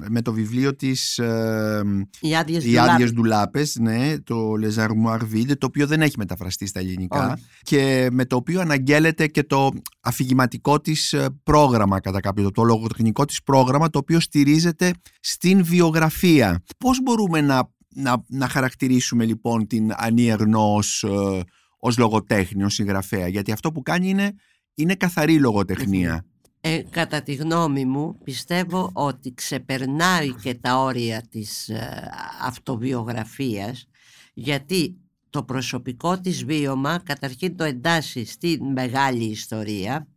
με 0.08 0.22
το 0.22 0.32
βιβλίο 0.32 0.76
της 0.76 1.18
ε, 1.18 1.82
Οι 2.20 2.36
άδειες 2.36 2.64
Οι 2.64 2.68
δουλάπες. 2.68 2.92
άδειες 2.92 3.12
ντουλάπες, 3.12 3.76
ναι, 3.80 4.18
το 4.18 4.52
Les 4.62 4.84
Armoires 4.86 5.34
Vides, 5.34 5.58
το 5.58 5.66
οποίο 5.66 5.86
δεν 5.86 6.00
έχει 6.02 6.14
μεταφραστεί 6.18 6.66
στα 6.66 6.80
ελληνικά 6.80 7.32
Όχι. 7.32 7.44
και 7.62 8.08
με 8.12 8.24
το 8.24 8.36
οποίο 8.36 8.60
αναγγέλλεται 8.60 9.26
και 9.26 9.42
το 9.42 9.70
αφηγηματικό 10.00 10.80
της 10.80 11.12
ε, 11.12 11.26
πρόγραμμα 11.42 12.00
κατά 12.00 12.20
κάποιο 12.20 12.42
τρόπο, 12.42 12.54
το 12.60 12.62
λογοτεχνικό 12.62 13.24
της 13.24 13.42
πρόγραμμα 13.42 13.90
το 13.90 13.98
οποίο 13.98 14.20
στηρίζεται 14.20 14.90
στην 15.20 15.64
βιογραφία. 15.64 16.62
Πώς 16.78 17.02
μπορούμε 17.02 17.40
να, 17.40 17.70
να, 17.96 18.24
να 18.26 18.48
χαρακτηρίσουμε 18.48 19.24
λοιπόν 19.24 19.66
την 19.66 19.92
Ανή 19.96 20.26
Ερνό 20.26 20.74
ως, 20.74 21.02
ε, 21.02 21.42
ως 21.78 21.98
λογοτέχνη, 21.98 22.64
ως 22.64 22.74
συγγραφέα, 22.74 23.28
γιατί 23.28 23.52
αυτό 23.52 23.72
που 23.72 23.82
κάνει 23.82 24.08
είναι, 24.08 24.34
είναι 24.74 24.94
καθαρή 24.94 25.38
λογοτεχνία. 25.38 26.24
Ε, 26.60 26.82
κατά 26.90 27.22
τη 27.22 27.34
γνώμη 27.34 27.84
μου 27.84 28.18
πιστεύω 28.24 28.90
ότι 28.92 29.34
ξεπερνάει 29.34 30.32
και 30.34 30.54
τα 30.54 30.78
όρια 30.78 31.22
της 31.30 31.68
ε, 31.68 32.10
αυτοβιογραφίας 32.42 33.86
γιατί 34.34 34.96
το 35.30 35.42
προσωπικό 35.42 36.20
της 36.20 36.44
βίωμα 36.44 36.98
καταρχήν 37.04 37.56
το 37.56 37.64
εντάσσει 37.64 38.24
στη 38.24 38.58
μεγάλη 38.74 39.24
ιστορία, 39.24 40.08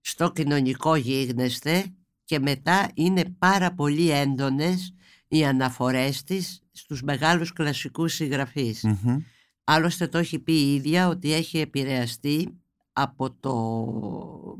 στο 0.00 0.32
κοινωνικό 0.32 0.96
γίγνεσθε 0.96 1.94
και 2.24 2.38
μετά 2.38 2.90
είναι 2.94 3.24
πάρα 3.38 3.74
πολύ 3.74 4.10
έντονες 4.10 4.94
οι 5.32 5.44
αναφορές 5.44 6.24
της 6.24 6.62
στους 6.72 7.02
μεγάλους 7.02 7.52
κλασικούς 7.52 8.14
συγγραφείς. 8.14 8.84
Άλλωστε 9.64 10.06
το 10.06 10.18
έχει 10.18 10.38
πει 10.38 10.52
η 10.52 10.74
ίδια 10.74 11.08
ότι 11.08 11.32
έχει 11.32 11.58
επηρεαστεί 11.58 12.60
από 12.92 13.30
το 13.30 13.54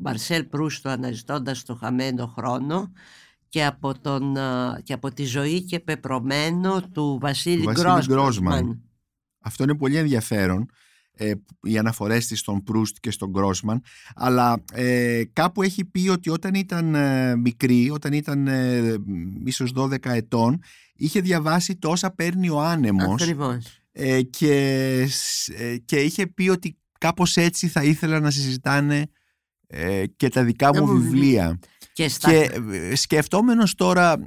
Μαρσέλ 0.02 0.44
Προύστο 0.44 0.88
αναζητώντας 0.88 1.62
το 1.62 1.74
χαμένο 1.74 2.26
χρόνο 2.26 2.92
και 3.48 3.64
από, 3.64 4.00
τον, 4.00 4.36
και 4.82 4.92
από 4.92 5.12
τη 5.12 5.24
ζωή 5.24 5.62
και 5.62 5.80
πεπρωμένο 5.80 6.82
του 6.92 7.18
Βασίλη, 7.20 7.62
Βασίλη 7.62 8.04
Γκρόσμαν. 8.06 8.82
Αυτό 9.38 9.62
είναι 9.62 9.74
πολύ 9.74 9.96
ενδιαφέρον 9.96 10.70
ε, 11.20 11.32
οι 11.62 11.78
αναφορές 11.78 12.26
της 12.26 12.38
στον 12.38 12.62
Προύστ 12.62 12.96
και 13.00 13.10
στον 13.10 13.30
Γκρόσμαν 13.30 13.82
αλλά 14.14 14.64
ε, 14.72 15.22
κάπου 15.32 15.62
έχει 15.62 15.84
πει 15.84 16.08
ότι 16.08 16.30
όταν 16.30 16.54
ήταν 16.54 16.94
ε, 16.94 17.36
μικρή 17.36 17.90
όταν 17.90 18.12
ήταν 18.12 18.46
ε, 18.46 18.94
ίσως 19.44 19.72
12 19.76 19.96
ετών 20.02 20.62
είχε 20.94 21.20
διαβάσει 21.20 21.76
τόσα 21.76 22.10
παίρνει 22.10 22.48
ο 22.48 22.60
άνεμος 22.60 23.32
ε, 23.92 24.22
και, 24.22 25.08
και 25.84 25.96
είχε 25.96 26.26
πει 26.26 26.48
ότι 26.48 26.78
κάπως 26.98 27.36
έτσι 27.36 27.68
θα 27.68 27.82
ήθελα 27.82 28.20
να 28.20 28.30
συζητάνε 28.30 29.06
και 30.16 30.28
τα 30.28 30.44
δικά 30.44 30.76
μου 30.76 30.86
βιβλία. 30.86 31.58
και, 31.92 32.08
στα... 32.08 32.30
και 32.30 32.96
σκεφτόμενος 32.96 33.74
τώρα 33.74 34.26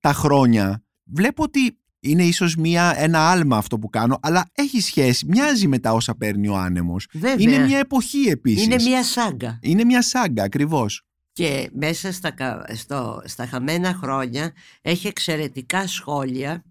τα 0.00 0.12
χρόνια 0.12 0.82
βλέπω 1.04 1.42
ότι 1.42 1.78
είναι 2.00 2.22
ίσως 2.22 2.56
μια, 2.56 2.94
ένα 2.96 3.30
άλμα 3.30 3.56
αυτό 3.56 3.78
που 3.78 3.88
κάνω, 3.88 4.18
αλλά 4.22 4.48
έχει 4.52 4.80
σχέση, 4.80 5.26
μοιάζει 5.26 5.68
με 5.68 5.78
τα 5.78 5.92
όσα 5.92 6.14
παίρνει 6.14 6.48
ο 6.48 6.56
άνεμος. 6.56 7.06
Είναι 7.38 7.58
μια 7.58 7.78
εποχή 7.78 8.28
επίσης. 8.28 8.64
Είναι 8.64 8.82
μια 8.82 9.04
σάγκα. 9.04 9.58
Είναι 9.62 9.84
μια 9.84 10.02
σάγκα, 10.02 10.42
ακριβώς. 10.42 11.04
Και 11.32 11.70
μέσα 11.72 12.12
στα, 12.12 12.34
στο, 12.74 13.22
στα 13.24 13.46
χαμένα 13.46 13.94
χρόνια 14.02 14.52
έχει 14.82 15.06
εξαιρετικά 15.06 15.86
σχόλια 15.86 16.64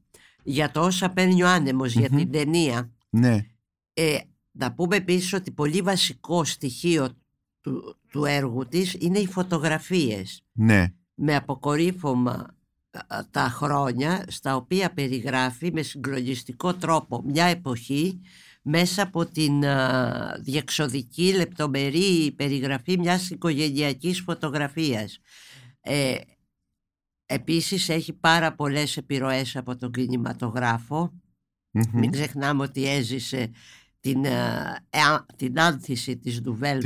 για 0.43 0.71
το 0.71 0.81
όσα 0.81 1.09
παίρνει 1.09 1.43
ο 1.43 1.47
ανεμος 1.47 1.93
για 1.93 2.09
την 2.09 2.31
ταινία. 2.31 2.91
Ναι. 3.09 3.45
Ε, 3.93 4.17
να 4.51 4.73
πούμε 4.73 4.95
επίσης 4.95 5.33
ότι 5.33 5.51
πολύ 5.51 5.81
βασικό 5.81 6.43
στοιχείο 6.43 7.09
του, 7.61 7.97
του 8.09 8.25
έργου 8.25 8.67
της 8.67 8.95
είναι 8.99 9.19
οι 9.19 9.27
φωτογραφίες. 9.27 10.43
Ναι. 10.51 10.93
Με 11.13 11.35
αποκορύφωμα 11.35 12.55
τα 13.31 13.49
χρόνια 13.49 14.25
στα 14.27 14.55
οποία 14.55 14.93
περιγράφει 14.93 15.71
με 15.73 15.81
συγκλονιστικό 15.81 16.73
τρόπο 16.73 17.21
μια 17.25 17.45
εποχή 17.45 18.21
μέσα 18.61 19.01
από 19.01 19.25
την 19.25 19.63
διεξοδική 20.41 21.33
λεπτομερή 21.33 22.33
περιγραφή 22.35 22.99
μιας 22.99 23.29
οικογενειακής 23.29 24.21
φωτογραφίας. 24.21 25.19
Ε, 25.81 26.15
επίσης 27.25 27.89
έχει 27.89 28.13
πάρα 28.13 28.55
πολλές 28.55 28.97
επιρροές 28.97 29.55
από 29.55 29.75
τον 29.75 29.91
κινηματογραφο 29.91 31.13
Μην 31.93 32.11
ξεχνάμε 32.11 32.63
ότι 32.63 32.87
έζησε 32.87 33.51
την, 33.99 34.25
την 35.35 35.59
άνθηση 35.59 36.17
της 36.17 36.41
Nouvelle 36.45 36.81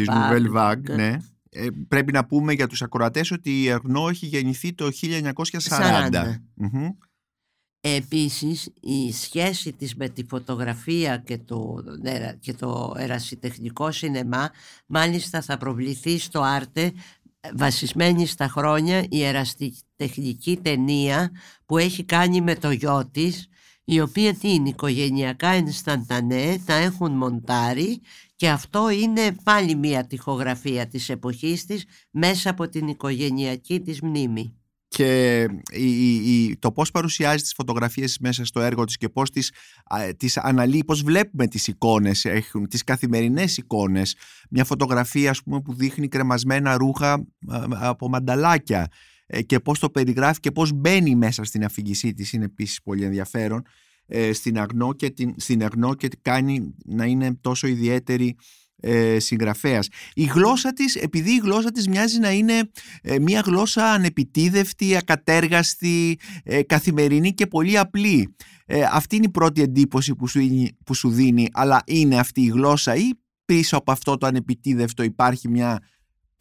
Vague, 0.56 0.96
ναι. 0.96 1.18
Ε, 1.54 1.68
πρέπει 1.88 2.12
να 2.12 2.26
πούμε 2.26 2.54
για 2.54 2.68
τους 2.68 2.82
ακροατές 2.82 3.32
ότι 3.32 3.62
η 3.62 3.68
Ερνό 3.68 4.08
έχει 4.08 4.26
γεννηθεί 4.26 4.74
το 4.74 4.90
1940. 5.70 6.36
Επίσης 7.86 8.70
η 8.82 9.12
σχέση 9.12 9.74
της 9.74 9.96
με 9.96 10.10
τη 10.10 10.24
φωτογραφία 10.24 11.18
και 11.18 11.38
το, 11.38 11.84
και 12.40 12.54
το 12.54 12.94
ερασιτεχνικό 12.98 13.92
σινεμά 13.92 14.52
μάλιστα 14.86 15.42
θα 15.42 15.58
προβληθεί 15.58 16.20
στο 16.20 16.42
Άρτε 16.42 16.92
βασισμένη 17.56 18.26
στα 18.26 18.48
χρόνια 18.48 19.06
η 19.10 19.24
ερασιτεχνική 19.24 20.60
ταινία 20.62 21.32
που 21.66 21.78
έχει 21.78 22.04
κάνει 22.04 22.42
με 22.42 22.56
το 22.56 22.72
γιο 22.72 23.10
της 23.12 23.48
η 23.84 24.02
οποία 24.02 24.34
τι 24.34 24.54
είναι 24.54 24.70
οικογενειακά 24.70 25.48
ενσταντανέ, 25.48 26.62
τα 26.66 26.74
έχουν 26.74 27.12
μοντάρει 27.12 28.02
και 28.44 28.50
αυτό 28.50 28.90
είναι 28.90 29.36
πάλι 29.44 29.76
μια 29.76 30.08
τυχογραφία 30.08 30.88
της 30.88 31.10
εποχής 31.10 31.66
της 31.66 31.86
μέσα 32.12 32.50
από 32.50 32.70
την 32.70 32.88
οικογενειακή 32.88 33.82
της 33.82 34.02
μνήμη. 34.02 34.58
Και 34.88 35.42
η, 35.72 36.58
το 36.58 36.72
πώς 36.72 36.92
παρουσιάζει 36.92 37.42
τις 37.42 37.54
φωτογραφίες 37.54 38.18
μέσα 38.20 38.46
στο 38.46 38.62
έργο 38.62 38.84
της 38.84 38.98
και 38.98 39.10
πώς 39.10 39.30
τις, 39.30 39.52
τις 40.18 40.38
αναλύει, 40.38 40.84
πώς 40.84 41.04
βλέπουμε 41.04 41.48
τις 41.48 41.68
εικόνες, 41.68 42.26
έχουν, 42.26 42.68
τις 42.68 42.84
καθημερινές 42.84 43.58
εικόνες. 43.58 44.16
Μια 44.50 44.64
φωτογραφία 44.64 45.30
ας 45.30 45.44
πούμε, 45.44 45.62
που 45.62 45.74
δείχνει 45.74 46.08
κρεμασμένα 46.08 46.78
ρούχα 46.78 47.26
από 47.70 48.10
μανταλάκια 48.10 48.88
ε, 49.26 49.42
και 49.42 49.60
πώς 49.60 49.80
το 49.80 49.90
περιγράφει 49.90 50.40
και 50.40 50.52
πώς 50.52 50.72
μπαίνει 50.72 51.16
μέσα 51.16 51.44
στην 51.44 51.64
αφήγησή 51.64 52.14
της 52.14 52.34
είναι 52.34 52.46
επίσης 52.46 52.82
πολύ 52.82 53.04
ενδιαφέρον 53.04 53.64
ε, 54.06 54.34
στην, 54.34 54.60
αγνό 54.60 54.94
και 54.94 55.10
την, 55.10 55.34
στην 55.38 55.64
αγνό 55.64 55.94
και 55.94 56.10
κάνει 56.22 56.76
να 56.86 57.06
είναι 57.06 57.38
τόσο 57.42 57.68
ιδιαίτερη 57.68 58.36
ε, 58.86 59.20
συγγραφέας. 59.20 59.88
Η 60.14 60.24
γλώσσα 60.24 60.74
της, 60.74 60.96
επειδή 60.96 61.32
η 61.32 61.40
γλώσσα 61.44 61.72
της 61.72 61.88
μοιάζει 61.88 62.20
να 62.20 62.32
είναι 62.32 62.70
ε, 63.02 63.20
μια 63.20 63.40
γλώσσα 63.46 63.92
ανεπιτίδευτη, 63.92 64.96
ακατέργαστη, 64.96 66.20
ε, 66.44 66.64
καθημερινή 66.64 67.34
και 67.34 67.48
πολύ 67.48 67.78
απλή. 67.78 68.36
αυτή 68.92 69.16
είναι 69.16 69.26
η 69.26 69.32
πρώτη 69.32 69.62
εντύπωση 69.62 70.16
που 70.16 70.28
σου, 70.28 70.40
που 70.86 70.94
σου 70.94 71.10
δίνει, 71.10 71.48
αλλά 71.54 71.84
είναι 71.86 72.20
αυτή 72.20 72.42
η 72.42 72.48
γλώσσα 72.48 72.96
ή 72.96 73.10
πίσω 73.46 73.78
από 73.78 73.92
αυτό 73.92 74.18
το 74.18 74.26
ανεπιτίδευτο 74.26 75.04
υπάρχει 75.04 75.50
μια 75.50 75.80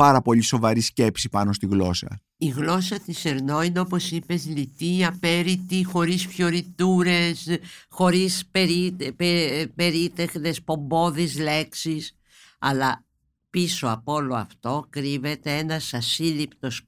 πάρα 0.03 0.23
πολύ 0.23 0.41
σοβαρή 0.41 0.81
σκέψη 0.81 1.29
πάνω 1.29 1.53
στη 1.53 1.67
γλώσσα. 1.67 2.21
Η 2.37 2.49
γλώσσα 2.49 2.99
της 2.99 3.25
Ερνό 3.25 3.63
είναι 3.63 3.81
όπως 3.81 4.11
είπες 4.11 4.47
λιτή, 4.47 5.05
απέριτη, 5.05 5.85
χωρίς 5.85 6.27
φιωριτούρες, 6.27 7.49
χωρίς 7.89 8.47
περί, 8.51 8.97
πε, 9.17 9.67
περίτεχνες, 9.75 10.63
πομπόδεις 10.63 11.39
λέξεις. 11.39 12.17
Αλλά 12.59 13.05
πίσω 13.51 13.87
από 13.87 14.13
όλο 14.13 14.35
αυτό 14.35 14.87
κρύβεται 14.91 15.57
ένας 15.57 15.95
ασύλληπτος 15.95 16.87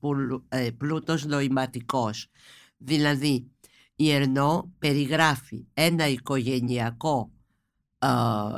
ε, 0.48 0.68
πλούτος 0.78 1.24
νοηματικός. 1.24 2.26
Δηλαδή 2.76 3.50
η 3.96 4.10
Ερνό 4.12 4.72
περιγράφει 4.78 5.66
ένα 5.74 6.08
οικογενειακό 6.08 7.30
ε, 7.98 8.08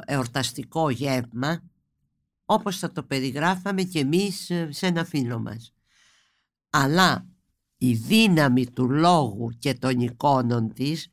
εορταστικό 0.05 0.91
γεύμα 0.91 1.63
όπως 2.47 2.79
θα 2.79 2.93
το 2.93 3.03
περιγράφαμε 3.03 3.83
και 3.83 3.99
εμείς 3.99 4.51
ε, 4.51 4.69
σε 4.73 4.87
ένα 4.87 5.05
φίλο 5.05 5.39
μας. 5.39 5.73
Αλλά 6.71 7.27
η 7.79 7.93
δύναμη 7.93 8.71
του 8.71 8.91
λόγου 8.91 9.51
και 9.59 9.75
των 9.75 10.01
εικόνων 10.01 10.73
της 10.73 11.09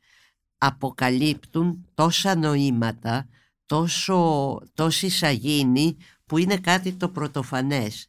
αποκαλύπτουν 0.58 1.86
τόσα 1.94 2.36
νοήματα, 2.36 3.28
τόσο, 3.66 4.58
τόση 4.74 5.08
σαγίνη 5.08 5.96
που 6.26 6.38
είναι 6.38 6.56
κάτι 6.56 6.92
το 6.92 7.08
πρωτοφανές. 7.08 8.08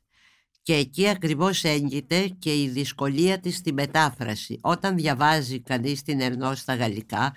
Και 0.61 0.73
εκεί 0.73 1.09
ακριβώς 1.09 1.63
έγκυται 1.63 2.27
και 2.27 2.61
η 2.61 2.69
δυσκολία 2.69 3.39
της 3.39 3.55
στη 3.55 3.73
μετάφραση. 3.73 4.59
Όταν 4.61 4.95
διαβάζει 4.95 5.59
κανείς 5.59 6.01
την 6.01 6.19
Ερνό 6.19 6.55
στα 6.55 6.75
γαλλικά 6.75 7.33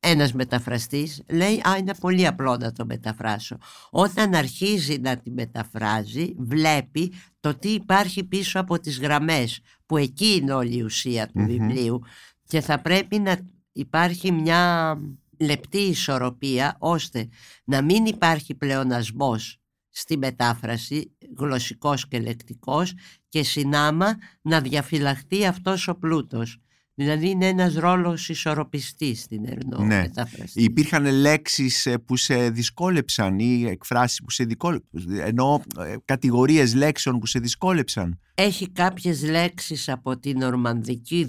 ένας 0.00 0.32
μεταφραστής 0.32 1.22
λέει 1.28 1.60
«Α, 1.68 1.76
είναι 1.78 1.94
πολύ 2.00 2.26
απλό 2.26 2.56
να 2.56 2.72
το 2.72 2.84
μεταφράσω». 2.86 3.58
Όταν 3.90 4.34
αρχίζει 4.34 4.98
να 4.98 5.16
τη 5.16 5.30
μεταφράζει 5.30 6.34
βλέπει 6.38 7.12
το 7.40 7.54
τι 7.54 7.68
υπάρχει 7.68 8.24
πίσω 8.24 8.60
από 8.60 8.80
τις 8.80 9.00
γραμμές 9.00 9.60
που 9.86 9.96
εκεί 9.96 10.34
είναι 10.34 10.52
όλη 10.52 10.76
η 10.76 10.82
ουσία 10.82 11.26
του 11.26 11.44
βιβλίου 11.46 12.00
και 12.46 12.60
θα 12.60 12.80
πρέπει 12.80 13.18
να 13.18 13.38
υπάρχει 13.72 14.32
μια 14.32 14.94
λεπτή 15.38 15.78
ισορροπία 15.78 16.76
ώστε 16.78 17.28
να 17.64 17.82
μην 17.82 18.04
υπάρχει 18.04 18.54
πλεονασμός 18.54 19.60
στη 19.90 20.18
μετάφραση 20.18 21.16
γλωσσικός 21.36 22.08
και 22.08 22.18
λεκτικός 22.18 22.94
και 23.28 23.42
συνάμα 23.42 24.18
να 24.42 24.60
διαφυλαχτεί 24.60 25.46
αυτός 25.46 25.88
ο 25.88 25.94
πλούτος. 25.94 26.60
Δηλαδή 27.00 27.28
είναι 27.28 27.46
ένας 27.46 27.74
ρόλος 27.74 28.28
ισορροπιστής 28.28 29.20
στην 29.20 29.44
Ερνό 29.44 29.84
ναι. 29.84 30.00
μεταφραστή. 30.00 30.62
Υπήρχαν 30.62 31.04
λέξεις 31.04 31.86
ε, 31.86 31.98
που 31.98 32.16
σε 32.16 32.50
δυσκόλεψαν 32.50 33.38
ή 33.38 33.64
εκφράσεις 33.64 34.22
που 34.22 34.30
σε 34.30 34.44
δυσκόλεψαν, 34.44 35.18
ενώ 35.18 35.62
ε, 35.78 35.94
κατηγορίες 36.04 36.74
λέξεων 36.74 37.18
που 37.18 37.26
σε 37.26 37.38
δυσκόλεψαν; 37.38 38.20
Έχει 38.34 38.70
κάποιες 38.70 39.22
λέξεις 39.22 39.88
από 39.88 40.18
την 40.18 40.42
ορμανδική 40.42 41.26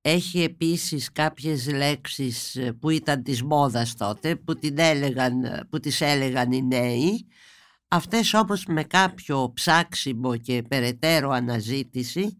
Έχει 0.00 0.42
επίσης 0.42 1.12
κάποιες 1.12 1.72
λέξεις 1.72 2.56
ε, 2.56 2.72
που 2.72 2.90
ήταν 2.90 3.22
της 3.22 3.42
μόδας 3.42 3.94
τότε, 3.94 4.36
που, 4.36 4.54
την 4.54 4.78
έλεγαν, 4.78 5.66
που 5.70 5.80
τις 5.80 6.00
έλεγαν 6.00 6.52
οι 6.52 6.62
νέοι, 6.62 7.26
Αυτές 7.90 8.34
όπως 8.34 8.64
με 8.66 8.84
κάποιο 8.84 9.52
ψάξιμο 9.54 10.36
και 10.36 10.62
περαιτέρω 10.68 11.30
αναζήτηση 11.30 12.38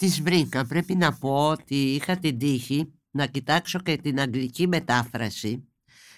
τις 0.00 0.22
βρήκα. 0.22 0.66
Πρέπει 0.66 0.94
να 0.94 1.12
πω 1.12 1.48
ότι 1.48 1.74
είχα 1.74 2.16
την 2.16 2.38
τύχη 2.38 2.92
να 3.10 3.26
κοιτάξω 3.26 3.78
και 3.78 3.96
την 3.96 4.20
αγγλική 4.20 4.68
μετάφραση 4.68 5.68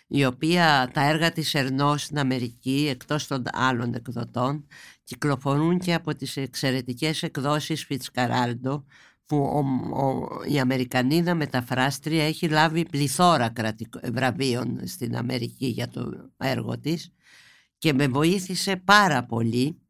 η 0.07 0.25
οποία 0.25 0.91
τα 0.93 1.09
έργα 1.09 1.33
της 1.33 1.55
Ερνός 1.55 2.03
στην 2.03 2.19
Αμερική 2.19 2.87
εκτός 2.91 3.27
των 3.27 3.43
άλλων 3.53 3.95
εκδοτών 3.95 4.67
κυκλοφορούν 5.05 5.79
και 5.79 5.95
από 5.95 6.15
τις 6.15 6.37
εξαιρετικές 6.37 7.23
εκδόσεις 7.23 7.85
Φιτσκαράλντο 7.85 8.85
που 9.27 9.65
η 10.49 10.61
Αμερικανίδα 10.61 11.35
μεταφράστρια 11.35 12.25
έχει 12.25 12.49
λάβει 12.49 12.89
πληθώρα 12.89 13.49
κρατικο, 13.49 14.01
βραβείων 14.13 14.87
στην 14.87 15.17
Αμερική 15.17 15.67
για 15.67 15.89
το 15.89 16.31
έργο 16.37 16.79
της 16.79 17.13
και 17.79 17.93
με 17.93 18.09
βοήθησε 18.09 18.77
πάρα 18.77 19.25
πολύ 19.25 19.81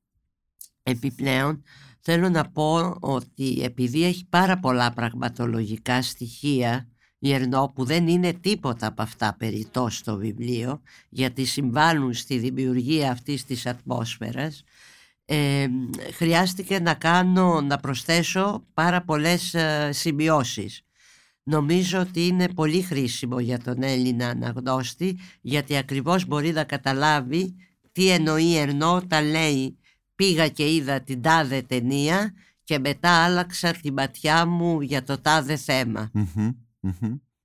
επιπλέον 0.83 1.63
θέλω 2.05 2.29
να 2.29 2.51
πω 2.51 2.97
ότι 3.01 3.61
επειδή 3.63 4.05
έχει 4.05 4.27
πάρα 4.29 4.59
πολλά 4.59 4.93
πραγματολογικά 4.93 6.03
στοιχεία 6.03 6.87
η 7.19 7.33
Ερνό 7.33 7.73
που 7.75 7.85
δεν 7.85 8.09
είναι 8.09 8.33
τίποτα 8.33 8.87
από 8.87 9.03
αυτά 9.03 9.35
περιττό 9.39 9.89
στο 9.91 10.17
βιβλίο 10.17 10.81
γιατί 11.09 11.45
συμβάλλουν 11.45 12.13
στη 12.13 12.39
δημιουργία 12.39 13.11
αυτής 13.11 13.45
της 13.45 13.67
ατμόσφαιρας 13.67 14.63
ε, 15.25 15.67
χρειάστηκε 16.13 16.79
να 16.79 16.95
κάνω, 16.95 17.61
να 17.61 17.79
προσθέσω 17.79 18.67
πάρα 18.75 19.03
πολλές 19.03 19.55
ε, 19.55 19.91
σημειώσεις. 19.93 20.83
Νομίζω 21.43 22.01
ότι 22.01 22.27
είναι 22.27 22.49
πολύ 22.49 22.83
χρήσιμο 22.83 23.41
για 23.41 23.59
τον 23.59 23.83
Έλληνα 23.83 24.29
αναγνώστη 24.29 25.19
γιατί 25.41 25.77
ακριβώς 25.77 26.27
μπορεί 26.27 26.53
να 26.53 26.65
καταλάβει 26.65 27.55
τι 27.93 28.11
εννοεί 28.11 28.57
Ερνό 28.57 28.95
όταν 28.95 29.31
λέει 29.31 29.79
πήγα 30.23 30.49
και 30.49 30.75
είδα 30.75 31.01
την 31.01 31.23
τάδε 31.23 31.63
ταινία 31.63 32.35
και 32.65 32.79
μετά 32.79 33.11
άλλαξα 33.25 33.73
τη 33.73 33.93
ματιά 33.93 34.47
μου 34.47 34.81
για 34.81 35.03
το 35.03 35.21
τάδε 35.21 35.59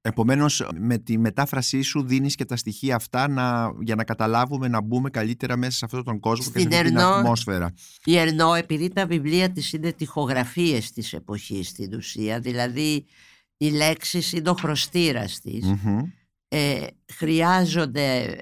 Επομένως 0.02 0.68
με 0.80 0.98
τη 0.98 1.18
μετάφρασή 1.18 1.82
σου 1.82 2.04
δίνεις 2.04 2.36
και 2.36 2.46
τα 2.46 2.56
στοιχεία 2.56 2.96
αυτά 2.96 3.28
να, 3.28 3.74
για 3.82 3.96
να 3.96 4.04
καταλάβουμε 4.04 4.68
να 4.68 4.82
μπούμε 4.82 5.10
καλύτερα 5.10 5.58
μέσα 5.58 5.78
σε 5.78 5.86
αυτόν 5.86 6.04
τον 6.04 6.20
κόσμο 6.20 6.44
Στην 6.44 6.54
και 6.54 6.74
σε 6.74 6.78
αυτήν 6.78 6.96
την 6.96 7.00
ατμόσφαιρα. 7.00 7.74
Η 8.04 8.18
Ερνό 8.18 8.54
επειδή 8.54 8.90
τα 8.90 9.06
βιβλία 9.06 9.52
της 9.52 9.74
είναι 9.74 9.92
τυχογραφίες 9.92 10.92
της 10.92 11.14
εποχής 11.14 11.68
στην 11.68 11.94
ουσία 11.94 12.40
δηλαδή 12.40 13.06
οι 13.58 13.70
λέξεις 13.70 14.32
είναι 14.32 14.50
ο 14.50 14.54
χρωστήρας 14.54 15.40
της 15.40 15.74
ε, 16.48 16.86
χρειάζονται, 17.14 18.38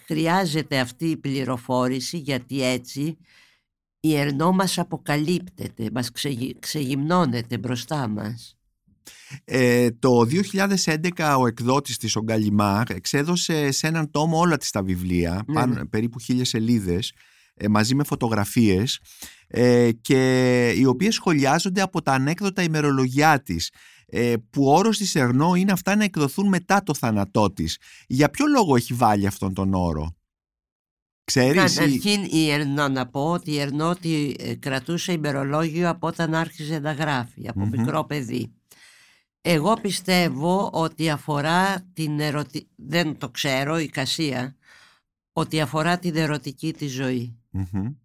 χρειάζεται 0.00 0.78
αυτή 0.78 1.06
η 1.06 1.16
πληροφόρηση 1.16 2.18
γιατί 2.18 2.62
έτσι 2.62 3.18
η 4.04 4.16
Ερνό 4.16 4.52
μας 4.52 4.78
αποκαλύπτεται, 4.78 5.88
μας 5.92 6.10
ξεγυμνώνεται 6.58 7.58
μπροστά 7.58 8.08
μας. 8.08 8.56
Ε, 9.44 9.90
το 9.90 10.24
2011 10.24 11.36
ο 11.38 11.46
εκδότης 11.46 11.96
της 11.96 12.16
ο 12.16 12.22
Γκαλιμάρ 12.22 12.90
εξέδωσε 12.90 13.70
σε 13.70 13.86
έναν 13.86 14.10
τόμο 14.10 14.38
όλα 14.38 14.56
τις 14.56 14.70
τα 14.70 14.82
βιβλία, 14.82 15.44
ναι, 15.46 15.54
πάνω, 15.54 15.74
ναι. 15.74 15.86
περίπου 15.86 16.18
χίλιες 16.18 16.48
σελίδες, 16.48 17.12
ε, 17.54 17.68
μαζί 17.68 17.94
με 17.94 18.04
φωτογραφίες 18.04 19.00
ε, 19.46 19.90
και 20.00 20.68
οι 20.76 20.84
οποίες 20.84 21.14
σχολιάζονται 21.14 21.80
από 21.80 22.02
τα 22.02 22.12
ανέκδοτα 22.12 22.62
ημερολογιά 22.62 23.42
της 23.42 23.70
ε, 24.06 24.34
που 24.50 24.66
ο 24.66 24.76
όρος 24.76 24.98
της 24.98 25.14
Ερνό 25.14 25.54
είναι 25.54 25.72
αυτά 25.72 25.96
να 25.96 26.04
εκδοθούν 26.04 26.48
μετά 26.48 26.82
το 26.82 26.94
θάνατό 26.94 27.52
της. 27.52 27.78
Για 28.06 28.30
ποιο 28.30 28.46
λόγο 28.46 28.76
έχει 28.76 28.94
βάλει 28.94 29.26
αυτόν 29.26 29.54
τον 29.54 29.74
όρο; 29.74 30.14
Ξέρεις, 31.24 31.74
Καταρχήν 31.74 32.24
η 32.24 32.50
Ερνό 32.50 32.88
να 32.88 33.06
πω 33.06 33.30
ότι 33.30 33.50
η 33.50 33.60
Ερνό 33.60 33.96
κρατούσε 34.58 35.12
ημερολόγιο 35.12 35.88
από 35.88 36.06
όταν 36.06 36.34
άρχισε 36.34 36.78
να 36.78 36.92
γράφει 36.92 37.48
από 37.48 37.66
μικρό 37.66 38.04
παιδί. 38.04 38.52
Εγώ 39.40 39.74
πιστεύω 39.74 40.70
ότι 40.72 41.10
αφορά 41.10 41.90
την 41.92 42.20
ερωτη... 42.20 42.68
δεν 42.76 43.18
το 43.18 43.28
ξέρω 43.28 43.78
η 43.78 43.88
Κασία 43.88 44.56
ότι 45.32 45.60
αφορά 45.60 45.98
την 45.98 46.16
ερωτική 46.16 46.72
της 46.72 46.92
ζωή. 46.92 47.38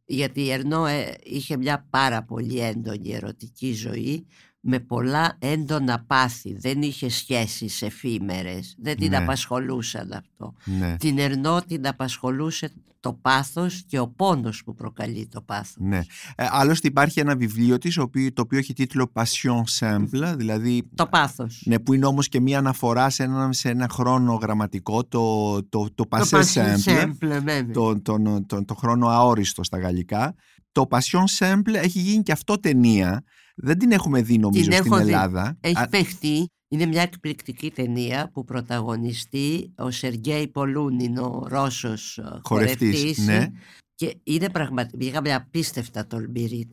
Γιατί 0.06 0.42
η 0.42 0.52
Ερνό 0.52 0.86
ε, 0.86 1.16
είχε 1.24 1.58
μια 1.58 1.88
πάρα 1.90 2.24
πολύ 2.24 2.60
έντονη 2.60 3.12
ερωτική 3.12 3.74
ζωή 3.74 4.26
με 4.60 4.80
πολλά 4.80 5.36
έντονα 5.40 6.04
πάθη 6.08 6.58
δεν 6.60 6.82
είχε 6.82 7.10
σχέσεις 7.10 7.82
εφήμερες 7.82 8.76
δεν 8.80 8.98
την 8.98 9.10
ναι. 9.10 9.18
απασχολούσαν 9.18 10.12
αυτό 10.12 10.54
ναι. 10.80 10.96
την 10.98 11.18
Ερνό 11.18 11.62
την 11.68 11.88
απασχολούσε 11.88 12.72
το 13.00 13.14
πάθος 13.14 13.84
και 13.88 14.00
ο 14.00 14.08
πόνος 14.08 14.64
που 14.64 14.76
προκαλεί 14.76 15.28
το 15.28 15.42
πάθος. 15.42 15.76
Ναι. 15.78 15.98
Ε, 16.36 16.46
άλλωστε 16.50 16.88
υπάρχει 16.88 17.20
ένα 17.20 17.36
βιβλίο 17.36 17.78
της 17.78 17.96
το 18.34 18.42
οποίο 18.42 18.58
έχει 18.58 18.74
τίτλο 18.74 19.12
Passion 19.14 19.64
Simple, 19.80 20.34
δηλαδή... 20.38 20.90
Το 20.96 21.08
πάθος. 21.08 21.62
Ναι, 21.66 21.80
που 21.80 21.94
είναι 21.94 22.06
όμως 22.06 22.28
και 22.28 22.40
μία 22.40 22.58
αναφορά 22.58 23.10
σε 23.10 23.24
ένα, 23.24 23.54
σε 23.54 23.70
ένα 23.70 23.88
χρόνο 23.90 24.34
γραμματικό, 24.34 25.04
το, 25.04 25.54
το, 25.64 25.90
το, 25.96 26.06
το 26.06 26.06
Passé 26.10 26.44
Simple, 26.54 27.72
το, 27.74 28.02
το, 28.02 28.44
το, 28.48 28.66
το, 28.66 28.74
χρόνο 28.74 29.08
αόριστο 29.08 29.64
στα 29.64 29.80
γαλλικά. 29.80 30.36
Το 30.72 30.88
Passion 30.90 31.24
Simple 31.40 31.74
έχει 31.74 32.00
γίνει 32.00 32.24
και 32.24 32.32
αυτό 32.32 32.60
ταινία, 32.60 33.24
δεν 33.62 33.78
την 33.78 33.92
έχουμε 33.92 34.22
δει 34.22 34.38
νομίζω 34.38 34.72
στην 34.72 34.94
Ελλάδα. 34.94 35.58
Έχει 35.62 35.88
παιχτεί 35.90 36.50
είναι 36.72 36.86
μια 36.86 37.02
εκπληκτική 37.02 37.72
ταινία 37.72 38.30
που 38.34 38.44
πρωταγωνιστεί 38.44 39.74
ο 39.78 39.92
Σεργέη 39.92 40.48
Πολούνιν, 40.48 41.18
ο 41.18 41.46
Ρώσος 41.48 42.18
ε, 42.18 42.40
χορευτής. 42.42 43.18
Ναι. 43.18 43.48
Και 43.96 44.20
είναι 44.24 44.50
πραγματικά 44.50 45.22
μια 45.22 45.38
απίστευτα 45.38 46.08
τολμηρή 46.08 46.70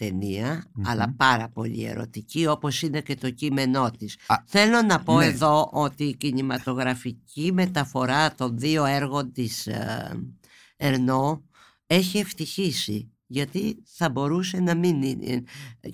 αλλά 0.85 1.15
πάρα 1.17 1.49
πολύ 1.49 1.85
ερωτική, 1.85 2.47
όπως 2.47 2.83
είναι 2.83 3.01
και 3.01 3.15
το 3.15 3.31
κείμενό 3.31 3.91
της. 3.91 4.17
Θέλω 4.45 4.83
να 4.83 5.03
πω 5.03 5.19
ναι. 5.19 5.25
εδώ 5.25 5.71
ότι 5.73 6.05
η 6.05 6.17
κινηματογραφική 6.17 7.53
μεταφορά 7.53 8.35
των 8.35 8.59
δύο 8.59 8.85
έργων 8.85 9.33
της 9.33 9.67
ε, 9.67 10.29
Ερνό 10.77 11.45
έχει 11.87 12.19
ευτυχήσει 12.19 13.16
γιατί 13.27 13.83
θα 13.87 14.11
μπορούσε 14.11 14.61
να 14.61 14.75
μην 14.75 15.03
είναι 15.03 15.43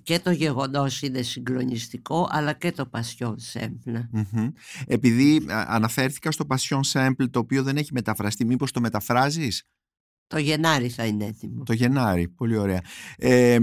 και 0.02 0.18
το 0.18 0.30
γεγονός 0.30 1.02
είναι 1.02 1.22
συγκλονιστικό 1.22 2.28
αλλά 2.30 2.52
και 2.52 2.72
το 2.72 2.90
Passion 2.92 3.34
Simple. 3.52 4.06
Επειδή 4.86 5.46
αναφέρθηκα 5.48 6.30
στο 6.30 6.46
Passion 6.48 6.80
Simple 6.92 7.30
το 7.30 7.38
οποίο 7.38 7.62
δεν 7.62 7.76
έχει 7.76 7.92
μεταφραστεί, 7.92 8.44
μήπως 8.44 8.70
το 8.70 8.80
μεταφράζεις; 8.80 9.62
Το 10.26 10.38
Γενάρη 10.38 10.88
θα 10.88 11.04
είναι 11.06 11.24
έτοιμο. 11.24 11.62
Το 11.62 11.72
Γενάρη, 11.72 12.28
πολύ 12.28 12.56
ωραία. 12.56 12.80
Ε, 13.16 13.58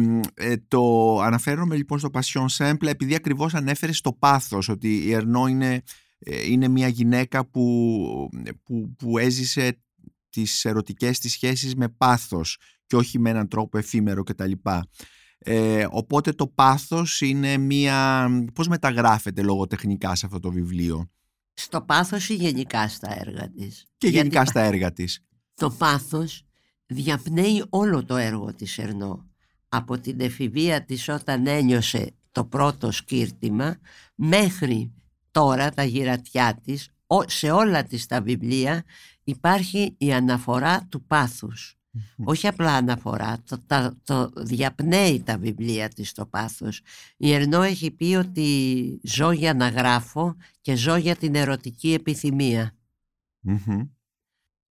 το 0.68 1.16
αναφέρομαι 1.20 1.76
λοιπόν 1.76 2.00
στο 2.00 2.10
Passion 2.14 2.46
Simple 2.58 2.88
επειδή 2.88 3.16
ακριβώς 3.16 3.54
ανέφερες 3.54 3.98
στο 3.98 4.14
πάθος 4.14 4.70
ότι 4.70 4.98
η 4.98 5.14
Ερνό 5.14 5.48
είναι, 5.48 5.82
ε, 6.20 6.52
είναι 6.52 6.68
μια 6.68 6.88
γυναίκα 6.88 7.46
που, 7.46 8.30
που, 8.64 8.96
που 8.98 9.18
έζησε 9.18 9.82
τις 10.30 10.66
ερωτικές 10.66 11.20
της 11.20 11.32
σχέσεις 11.32 11.76
με 11.76 11.90
πάθος 11.90 12.58
και 12.90 12.96
όχι 12.96 13.20
με 13.20 13.30
έναν 13.30 13.48
τρόπο 13.48 13.78
εφήμερο 13.78 14.24
κτλ. 14.24 14.52
Ε, 15.38 15.86
οπότε 15.90 16.32
το 16.32 16.48
πάθος 16.48 17.22
είναι 17.22 17.58
μία... 17.58 18.30
Πώς 18.54 18.68
μεταγράφεται 18.68 19.42
λογοτεχνικά 19.42 20.16
σε 20.16 20.26
αυτό 20.26 20.40
το 20.40 20.52
βιβλίο; 20.52 21.12
Στο 21.54 21.82
πάθος 21.82 22.30
ή 22.30 22.34
γενικά 22.34 22.88
στα 22.88 23.20
έργα 23.20 23.50
της; 23.50 23.86
Και 23.98 24.08
γενικά 24.08 24.46
στα 24.46 24.62
έργα 24.62 24.94
της. 24.94 25.26
Το 25.54 25.70
πάθος 25.70 26.44
διαπνέει 26.86 27.66
όλο 27.70 28.06
το 28.06 28.16
έργο 28.16 28.54
της 28.54 28.78
Ερνό. 28.78 29.30
Από 29.70 30.00
την 30.00 30.20
εφηβεία 30.20 30.86
της 30.86 31.10
όταν 31.10 31.48
ένιωσε 31.48 32.16
το 32.32 32.46
πρώτο 32.46 32.92
σκύρτημα 32.92 33.78
μέχρι 34.16 34.94
τώρα 35.32 35.70
τα 35.70 35.84
γυρατιά 35.84 36.60
της 36.64 36.90
σε 37.26 37.52
όλα 37.52 37.84
τις 37.84 38.06
τα 38.06 38.22
βιβλία 38.22 38.84
υπάρχει 39.24 39.96
η 39.98 40.14
αναφορά 40.14 40.88
του 40.90 41.06
πάθους 41.06 41.79
όχι 42.32 42.48
απλά 42.48 42.74
αναφορά, 42.74 43.38
το, 43.50 43.60
το, 43.68 43.96
το 44.04 44.32
διαπνέει 44.44 45.22
τα 45.22 45.38
βιβλία 45.38 45.90
της 45.90 46.12
το 46.12 46.26
πάθος. 46.26 46.82
Η 47.18 47.34
Ερνό 47.34 47.62
έχει 47.62 47.92
πει 47.92 48.16
ότι 48.16 49.00
ζω 49.04 49.32
για 49.32 49.54
να 49.54 49.70
γράφω 49.70 50.36
και 50.62 50.76
ζω 50.76 50.96
για 50.96 51.16
την 51.16 51.36
ερωτική 51.36 51.94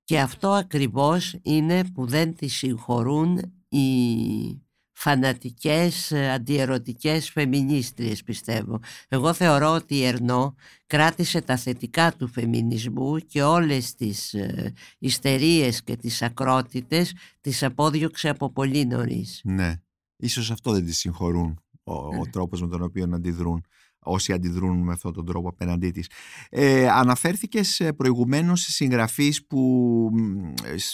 Και 0.04 0.20
αυτό 0.20 0.50
ακριβώς 0.50 1.36
είναι 1.42 1.84
που 1.92 2.06
δεν 2.06 2.36
τη 2.36 2.48
συγχωρούν 2.48 3.40
οι 3.70 4.63
φανατικές 5.04 6.12
ε, 6.12 6.32
αντιερωτικές 6.32 7.30
φεμινίστριες 7.30 8.24
πιστεύω. 8.24 8.80
Εγώ 9.08 9.34
θεωρώ 9.34 9.74
ότι 9.74 9.96
η 9.96 10.06
Ερνό 10.06 10.56
κράτησε 10.88 11.42
τα 11.42 11.58
θετικά 11.58 12.14
του 12.14 12.28
φεμινισμού 12.28 13.18
και 13.18 13.44
όλες 13.44 13.96
τις 13.96 14.34
ε, 14.34 14.74
ιστερίες 15.00 15.84
και 15.84 15.96
τις 15.96 16.22
ακρότητες 16.22 17.14
τις 17.42 17.64
απόδιωξε 17.64 18.30
από 18.30 18.52
πολύ 18.52 18.86
νωρίς. 18.86 19.42
Ναι, 19.44 19.74
ίσως 20.18 20.52
αυτό 20.52 20.72
δεν 20.72 20.86
τις 20.86 20.98
συγχωρούν 20.98 21.62
ο, 21.84 21.94
ο 21.94 22.10
ναι. 22.12 22.30
τρόπος 22.30 22.62
με 22.62 22.68
τον 22.68 22.82
οποίο 22.82 23.10
αντιδρούν 23.14 23.66
όσοι 24.00 24.34
αντιδρούν 24.34 24.78
με 24.78 24.92
αυτόν 24.92 25.14
τον 25.14 25.26
τρόπο 25.26 25.50
απέναντί 25.50 25.92
της. 25.92 26.10
Ε, 26.50 26.90
αναφέρθηκες 26.90 27.82
προηγουμένως 27.96 28.62
σε 28.62 28.72
συγγραφείς 28.72 29.46
που, 29.46 30.10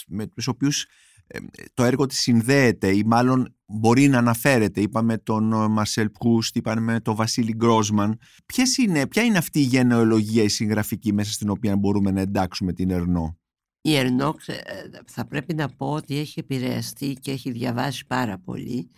με 0.06 0.26
τους 0.26 0.46
οποίους 0.46 0.82
ε, 0.82 0.88
το 1.74 1.84
έργο 1.84 2.06
της 2.06 2.18
συνδέεται 2.18 2.96
ή 2.96 3.02
μάλλον 3.06 3.54
μπορεί 3.66 4.08
να 4.08 4.18
αναφέρεται. 4.18 4.80
Είπαμε 4.80 5.18
τον 5.18 5.72
Μαρσέλ 5.72 6.10
Προύστ, 6.10 6.56
είπαμε 6.56 7.00
τον 7.00 7.14
Βασίλη 7.14 7.54
Γκρόσμαν. 7.54 8.18
Ποιες 8.46 8.76
είναι, 8.76 9.06
ποια 9.06 9.22
είναι 9.22 9.38
αυτή 9.38 9.58
η 9.58 9.62
γενεολογία 9.62 10.42
η 10.42 10.48
συγγραφική 10.48 11.12
μέσα 11.12 11.32
στην 11.32 11.50
οποία 11.50 11.76
μπορούμε 11.76 12.10
να 12.10 12.20
εντάξουμε 12.20 12.72
την 12.72 12.90
Ερνό; 12.90 13.38
Η 13.80 13.96
Ερνό 13.96 14.34
θα 15.06 15.26
πρέπει 15.26 15.54
να 15.54 15.68
πω 15.68 15.90
ότι 15.90 16.18
έχει 16.18 16.40
επηρεαστεί 16.40 17.12
και 17.12 17.30
έχει 17.30 17.50
διαβάσει 17.50 18.06
πάρα 18.06 18.38
πολύ 18.38 18.90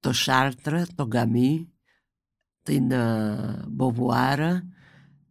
το 0.00 0.12
Σάρτρα, 0.12 0.86
τον 0.94 1.10
Καμί, 1.10 1.72
την 2.62 2.92
Μποβουάρα, 3.68 4.62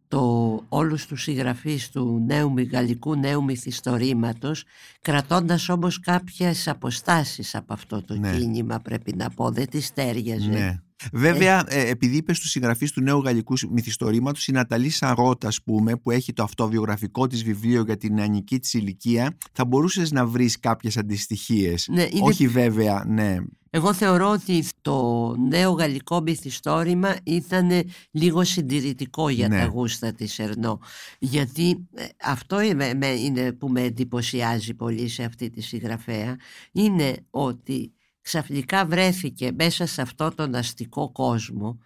το, 0.07 0.63
όλους 0.69 1.05
τους 1.05 1.21
συγγραφείς 1.21 1.89
του 1.89 2.23
νέου 2.25 2.53
γαλλικού 2.71 3.15
νέου 3.15 3.43
μυθιστορήματος 3.43 4.63
κρατώντας 5.01 5.69
όμως 5.69 5.99
κάποιες 5.99 6.67
αποστάσεις 6.67 7.55
από 7.55 7.73
αυτό 7.73 8.03
το 8.03 8.15
ναι. 8.17 8.37
κίνημα 8.37 8.79
πρέπει 8.79 9.15
να 9.15 9.29
πω 9.29 9.51
δεν 9.51 9.69
τη 9.69 9.81
στέριαζε 9.81 10.49
ναι. 10.49 10.81
Βέβαια, 11.11 11.63
ε, 11.67 11.89
επειδή 11.89 12.17
είπες 12.17 12.37
στους 12.37 12.49
συγγραφείς 12.49 12.91
του 12.91 13.01
νέου 13.01 13.19
γαλλικού 13.19 13.53
μυθιστορήματος, 13.69 14.47
η 14.47 14.51
Ναταλή 14.51 14.89
Σαρότα, 14.89 15.47
ας 15.47 15.61
πούμε, 15.63 15.95
που 15.95 16.11
έχει 16.11 16.33
το 16.33 16.43
αυτοβιογραφικό 16.43 17.27
της 17.27 17.43
βιβλίο 17.43 17.81
για 17.81 17.97
την 17.97 18.13
νεανική 18.13 18.59
της 18.59 18.73
ηλικία, 18.73 19.37
θα 19.51 19.65
μπορούσες 19.65 20.11
να 20.11 20.25
βρεις 20.25 20.59
κάποιες 20.59 20.97
αντιστοιχίες. 20.97 21.87
Ναι, 21.91 22.07
Όχι 22.21 22.47
βέβαια, 22.47 23.03
ναι. 23.07 23.37
Εγώ 23.69 23.93
θεωρώ 23.93 24.29
ότι 24.29 24.63
το 24.81 25.35
νέο 25.49 25.71
γαλλικό 25.71 26.21
μυθιστόρημα 26.21 27.15
ήταν 27.23 27.71
λίγο 28.11 28.43
συντηρητικό 28.43 29.29
για 29.29 29.47
ναι. 29.47 29.59
τα 29.59 29.65
γούστα 29.65 30.13
της 30.13 30.39
Ερνό. 30.39 30.79
Γιατί 31.19 31.87
ε, 31.93 32.05
αυτό 32.23 32.61
είναι 32.61 33.51
που 33.51 33.67
με 33.67 33.81
εντυπωσιάζει 33.81 34.73
πολύ 34.73 35.07
σε 35.07 35.23
αυτή 35.23 35.49
τη 35.49 35.61
συγγραφέα, 35.61 36.35
είναι 36.71 37.15
ότι 37.29 37.91
ξαφνικά 38.27 38.85
βρέθηκε 38.85 39.51
μέσα 39.51 39.85
σε 39.85 40.01
αυτό 40.01 40.29
τον 40.35 40.55
αστικό 40.55 41.11
κόσμο 41.11 41.79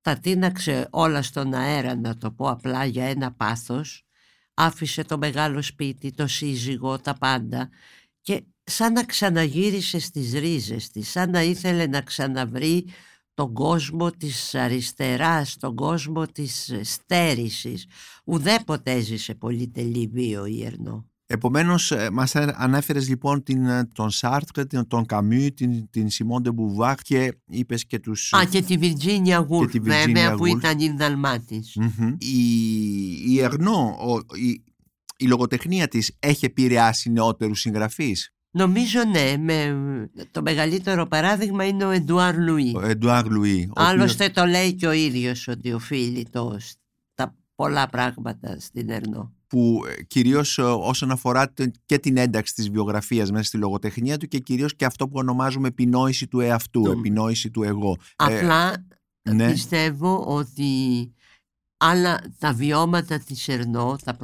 τα 0.00 0.18
τίναξε 0.18 0.88
όλα 0.90 1.22
στον 1.22 1.54
αέρα 1.54 1.96
να 1.96 2.16
το 2.16 2.30
πω 2.30 2.50
απλά 2.50 2.84
για 2.84 3.04
ένα 3.04 3.32
πάθος 3.32 4.06
άφησε 4.54 5.04
το 5.04 5.18
μεγάλο 5.18 5.62
σπίτι, 5.62 6.10
το 6.10 6.26
σύζυγο, 6.26 6.98
τα 6.98 7.14
πάντα 7.14 7.68
και 8.20 8.44
σαν 8.64 8.92
να 8.92 9.04
ξαναγύρισε 9.04 9.98
στις 9.98 10.32
ρίζες 10.32 10.88
της, 10.88 11.10
σαν 11.10 11.30
να 11.30 11.42
ήθελε 11.42 11.86
να 11.86 12.00
ξαναβρει 12.00 12.86
τον 13.34 13.52
κόσμο 13.52 14.10
της 14.10 14.54
αριστεράς, 14.54 15.56
τον 15.56 15.74
κόσμο 15.74 16.26
της 16.26 16.72
στέρησης. 16.82 17.86
Ουδέποτε 18.24 18.92
έζησε 18.92 19.34
πολυτελή 19.34 20.06
βίο 20.06 20.46
η 20.46 20.64
Ερνό. 20.64 21.10
Επομένως, 21.30 21.90
ε, 21.90 22.10
μας 22.12 22.36
ανέφερες 22.36 23.08
λοιπόν 23.08 23.42
την, 23.42 23.66
ε, 23.66 23.88
τον 23.94 24.10
Σάρτρε, 24.10 24.64
τον 24.88 25.06
Καμί, 25.06 25.52
την, 25.52 25.90
την 25.90 26.10
Σιμών 26.10 26.42
Ντεμπουβάρ 26.42 26.94
και 26.94 27.38
είπες 27.46 27.86
και 27.86 27.98
τους... 27.98 28.32
Α, 28.32 28.44
και 28.44 28.62
τη 28.62 28.76
Βιρτζίνια 28.76 29.38
Γουλφ, 29.38 29.72
βέβαια, 29.80 30.34
που 30.34 30.46
ήταν 30.46 30.78
η 30.78 30.94
δαλμάτης. 30.98 31.76
Η, 32.18 32.38
η 33.28 33.40
Ερνό, 33.40 33.96
η, 34.34 34.62
η 35.16 35.26
λογοτεχνία 35.26 35.88
της 35.88 36.16
έχει 36.18 36.44
επηρεάσει 36.44 37.10
νεότερους 37.10 37.60
συγγραφείς; 37.60 38.32
Νομίζω 38.50 39.04
ναι, 39.04 39.36
με, 39.36 39.78
το 40.30 40.42
μεγαλύτερο 40.42 41.06
παράδειγμα 41.06 41.64
είναι 41.64 41.84
ο 41.84 41.90
Εντουάρ 41.90 42.38
Λουί. 42.38 42.72
Ο 42.76 42.86
Εντουάρ 42.86 43.26
Λουί. 43.26 43.70
Άλλωστε 43.74 44.28
το 44.28 44.44
λέει 44.44 44.74
και 44.74 44.86
ο 44.86 44.92
ίδιος 44.92 45.48
ότι 45.48 45.72
οφείλει 45.72 46.28
το, 46.30 46.56
τα 47.14 47.34
πολλά 47.54 47.88
πράγματα 47.88 48.56
στην 48.60 48.90
Ερνό 48.90 49.37
που 49.48 49.82
ε, 49.98 50.02
κυρίως 50.02 50.58
ε, 50.58 50.62
όσον 50.62 51.10
αφορά 51.10 51.52
και 51.86 51.98
την 51.98 52.16
ένταξη 52.16 52.54
της 52.54 52.70
βιογραφίας 52.70 53.30
μέσα 53.30 53.44
στη 53.44 53.56
λογοτεχνία 53.56 54.16
του 54.16 54.28
και 54.28 54.38
κυρίως 54.38 54.76
και 54.76 54.84
αυτό 54.84 55.08
που 55.08 55.14
ονομάζουμε 55.16 55.68
επινόηση 55.68 56.26
του 56.26 56.40
εαυτού, 56.40 56.82
το... 56.82 56.90
επινόηση 56.90 57.50
του 57.50 57.62
εγώ. 57.62 57.96
Ε, 58.16 58.38
Απλά 58.38 58.86
ναι. 59.22 59.50
πιστεύω 59.50 60.24
ότι 60.26 60.64
άλλα 61.76 62.20
τα 62.38 62.52
βιώματα 62.52 63.18
της 63.18 63.48
Ερνό, 63.48 63.96
τα, 64.04 64.16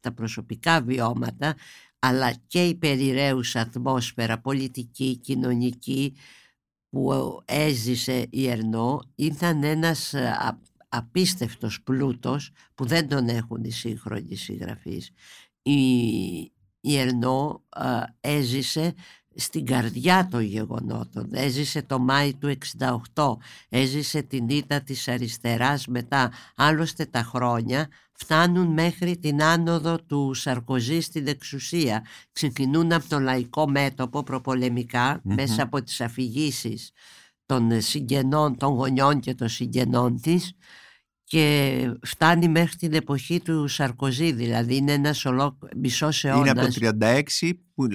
τα 0.00 0.12
προσωπικά 0.12 0.80
βιώματα, 0.80 1.54
αλλά 1.98 2.34
και 2.46 2.64
η 2.64 2.74
περιραίουσα 2.74 3.60
ατμόσφαιρα 3.60 4.38
πολιτική, 4.38 5.16
κοινωνική 5.16 6.14
που 6.90 7.40
έζησε 7.44 8.26
η 8.30 8.48
Ερνό 8.48 9.02
ήταν 9.14 9.62
ένας 9.62 10.14
απίστευτος 10.96 11.82
πλούτος 11.82 12.50
που 12.74 12.86
δεν 12.86 13.08
τον 13.08 13.28
έχουν 13.28 13.64
οι 13.64 13.70
σύγχρονοι 13.70 14.36
συγγραφείς. 14.36 15.10
Η, 15.62 15.78
η 16.80 16.98
Ερνό 16.98 17.62
έζησε 18.20 18.94
στην 19.34 19.66
καρδιά 19.66 20.28
των 20.30 20.40
γεγονότων. 20.40 21.28
Έζησε 21.32 21.82
το 21.82 21.98
Μάη 21.98 22.34
του 22.34 22.56
68, 23.14 23.36
έζησε 23.68 24.22
την 24.22 24.48
ήττα 24.48 24.80
της 24.80 25.08
αριστεράς 25.08 25.86
μετά. 25.86 26.32
Άλλωστε 26.56 27.04
τα 27.04 27.22
χρόνια 27.22 27.88
φτάνουν 28.12 28.66
μέχρι 28.66 29.18
την 29.18 29.42
άνοδο 29.42 29.96
του 29.96 30.34
Σαρκοζή 30.34 31.00
στην 31.00 31.26
εξουσία. 31.26 32.04
Ξεκινούν 32.32 32.92
από 32.92 33.08
το 33.08 33.18
λαϊκό 33.18 33.68
μέτωπο 33.68 34.24
μέσα 35.22 35.62
από 35.62 35.82
τις 35.82 36.00
αφηγήσεις 36.00 36.90
των 37.46 37.80
συγγενών, 37.80 38.56
των 38.56 38.72
γονιών 38.72 39.20
και 39.20 39.34
των 39.34 39.48
συγγενών 39.48 40.20
της 40.20 40.52
και 41.34 41.96
φτάνει 42.02 42.48
μέχρι 42.48 42.76
την 42.76 42.92
εποχή 42.92 43.40
του 43.40 43.68
Σαρκοζή 43.68 44.32
δηλαδή 44.32 44.76
είναι 44.76 44.92
ένας 44.92 45.24
ολό... 45.24 45.58
μισός 45.76 46.24
αιώνας. 46.24 46.50
Είναι 46.50 46.60
από 46.60 46.72
το 46.72 46.96
36, 47.40 47.50
που, 47.74 47.86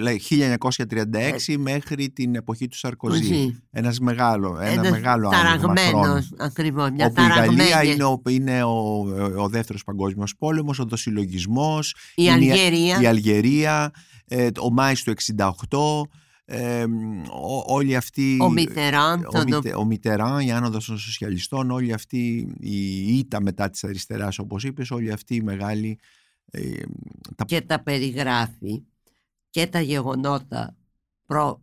1936 1.48 1.56
μέχρι 1.58 2.10
την 2.10 2.36
εποχή 2.36 2.68
του 2.68 2.78
Σαρκοζή. 2.78 3.62
Ένας 3.72 4.00
μεγάλο, 4.00 4.58
ένα 4.62 4.70
ένας 4.70 4.90
μεγάλο 4.90 5.30
ταραγμένος 5.30 6.32
ακριβώς, 6.38 6.90
μια 6.90 7.06
όπου 7.06 7.22
η 7.22 7.28
Γαλλία 7.28 7.84
είναι, 7.84 8.04
ο, 8.04 8.22
είναι 8.30 8.64
ο, 8.64 9.06
ο 9.38 9.50
δεύτερος 9.50 9.84
παγκόσμιος 9.84 10.36
πόλεμος, 10.38 10.80
ο 10.80 10.86
δοσυλλογισμός, 10.86 11.96
η 12.16 12.30
Αλγερία, 12.30 13.02
η 13.02 13.06
Αλγερία 13.06 13.92
ε, 14.28 14.48
ο 14.62 14.72
Μάης 14.72 15.04
του 15.04 15.14
68 15.70 16.02
ε, 16.52 16.86
όλοι 17.66 17.96
αυτοί 17.96 18.38
ο 18.42 18.50
Μιτεράν 18.50 19.26
ο, 19.76 19.86
Μιτεράν, 19.86 20.40
η 20.40 20.52
άνοδος 20.52 20.86
των 20.86 20.98
σοσιαλιστών 20.98 21.72
όλοι 21.72 21.94
αυτοί 21.94 22.54
η 22.60 23.18
ήττα 23.18 23.42
μετά 23.42 23.70
της 23.70 23.84
αριστεράς 23.84 24.40
όπως 24.40 24.64
είπες 24.64 24.92
όλοι 24.92 25.12
αυτοί 25.12 25.36
οι 25.36 25.42
μεγάλοι 25.42 26.00
ε, 26.52 26.82
τα... 27.36 27.46
και 27.46 27.62
τα 27.62 27.84
περιγράφει 27.84 28.84
και 29.50 29.68
τα 29.68 29.82
γεγονότα 29.82 30.78
προ, 31.26 31.62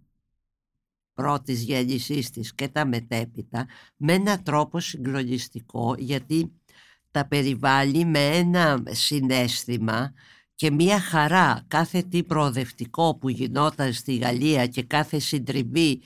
πρώτης 1.14 1.62
γέννησής 1.62 2.31
της 2.31 2.55
και 2.55 2.68
τα 2.68 2.87
μετέπειτα 2.87 3.66
με 3.96 4.12
έναν 4.12 4.42
τρόπο 4.42 4.81
συγκλονιστικό 4.81 5.94
γιατί 5.99 6.53
τα 7.11 7.27
περιβάλλει 7.27 8.05
με 8.05 8.27
ένα 8.27 8.83
συνέστημα 8.90 10.12
και 10.57 10.71
μια 10.71 11.01
χαρά 11.01 11.64
κάθε 11.69 12.03
τι 12.03 12.23
προοδευτικό 12.23 13.16
που 13.16 13.29
γινόταν 13.29 13.92
στη 13.92 14.16
Γαλλία 14.16 14.66
και 14.66 14.83
κάθε 14.83 15.19
συντριβή 15.19 16.01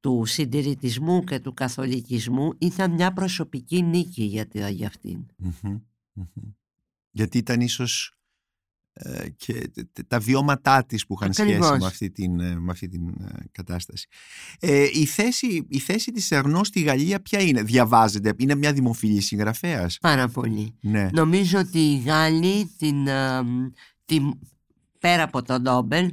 του 0.00 0.24
συντηρητισμού 0.26 1.24
και 1.24 1.40
του 1.40 1.54
καθολικισμού 1.54 2.52
ήταν 2.58 2.90
μια 2.90 3.12
προσωπική 3.12 3.82
νίκη 3.82 4.22
για, 4.22 4.46
για 4.70 4.86
αυτην 4.86 5.26
Γιατί 7.10 7.38
ήταν 7.38 7.60
ίσως 7.60 8.16
ε, 8.94 9.28
και 9.36 9.70
τα 10.08 10.18
βιώματά 10.18 10.84
της 10.84 11.06
που 11.06 11.16
είχαν 11.20 11.32
σχέση 11.32 11.58
με 11.58 11.86
αυτή 11.86 12.10
την, 12.10 12.40
ε, 12.40 12.54
με 12.54 12.70
αυτή 12.70 12.88
την 12.88 13.08
ε, 13.08 13.44
κατάσταση. 13.52 14.06
Ε, 14.60 14.86
η, 14.92 15.04
θέση, 15.04 15.66
η 15.68 15.78
θέση 15.78 16.12
της 16.12 16.30
Ερνό 16.30 16.64
στη 16.64 16.80
Γαλλία 16.80 17.20
ποια 17.20 17.40
είναι, 17.40 17.62
διαβάζεται, 17.62 18.32
είναι 18.36 18.54
μια 18.54 18.72
δημοφιλή 18.72 19.20
συγγραφέας; 19.20 19.98
Πάρα 20.00 20.28
πολύ. 20.28 20.74
Ναι. 20.80 21.08
Νομίζω 21.12 21.58
ότι 21.58 21.78
οι 21.78 21.98
Γάλλοι 21.98 22.66
την, 22.78 23.08
πέρα 24.98 25.22
από 25.22 25.42
τον 25.42 25.62
Νόμπελ 25.62 26.10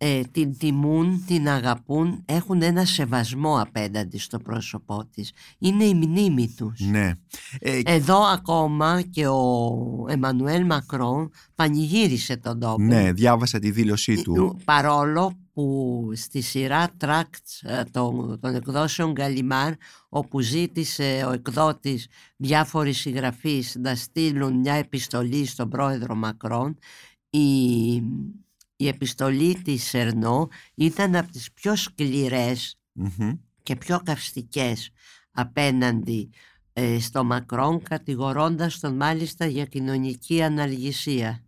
ε, 0.00 0.20
την 0.20 0.58
τιμούν, 0.58 1.24
την 1.26 1.48
αγαπούν, 1.48 2.22
έχουν 2.24 2.62
ένα 2.62 2.84
σεβασμό 2.84 3.60
απέναντι 3.60 4.18
στο 4.18 4.38
πρόσωπό 4.38 5.04
της. 5.14 5.32
Είναι 5.58 5.84
η 5.84 5.94
μνήμη 5.94 6.54
τους. 6.56 6.80
Ναι. 6.80 7.12
Ε, 7.58 7.80
Εδώ 7.84 8.18
ακόμα 8.18 9.02
και 9.10 9.26
ο 9.26 10.04
Εμμανουέλ 10.08 10.66
Μακρόν 10.66 11.30
πανηγύρισε 11.54 12.36
τον 12.36 12.58
Νόμπελ. 12.58 12.86
Ναι, 12.86 13.12
διάβασα 13.12 13.58
τη 13.58 13.70
δήλωσή 13.70 14.22
του. 14.22 14.58
Παρόλο 14.64 15.38
που 15.52 16.10
στη 16.14 16.40
σειρά 16.40 16.88
τρακτ 16.96 17.46
ε, 17.62 17.82
των, 17.90 18.38
των 18.40 18.54
εκδόσεων 18.54 19.12
Γκαλιμάρ 19.12 19.72
όπου 20.08 20.40
ζήτησε 20.40 21.24
ο 21.28 21.32
εκδότης 21.32 22.06
διάφοροι 22.36 22.92
συγγραφείς 22.92 23.76
να 23.78 23.94
στείλουν 23.94 24.58
μια 24.58 24.74
επιστολή 24.74 25.46
στον 25.46 25.68
πρόεδρο 25.68 26.14
Μακρόν 26.14 26.78
η, 27.30 27.94
η 28.76 28.88
επιστολή 28.88 29.62
της 29.62 29.94
Ερνό 29.94 30.48
ήταν 30.74 31.16
από 31.16 31.32
τις 31.32 31.52
πιο 31.52 31.76
σκληρες 31.76 32.78
και 33.62 33.76
πιο 33.76 34.00
καυστικές 34.04 34.90
απέναντι 35.30 36.30
ε, 36.72 37.00
στο 37.00 37.24
Μακρόν 37.24 37.82
κατηγορώντας 37.82 38.78
τον 38.78 38.96
μάλιστα 38.96 39.46
για 39.46 39.64
κοινωνική 39.64 40.42
αναλγησία. 40.42 41.42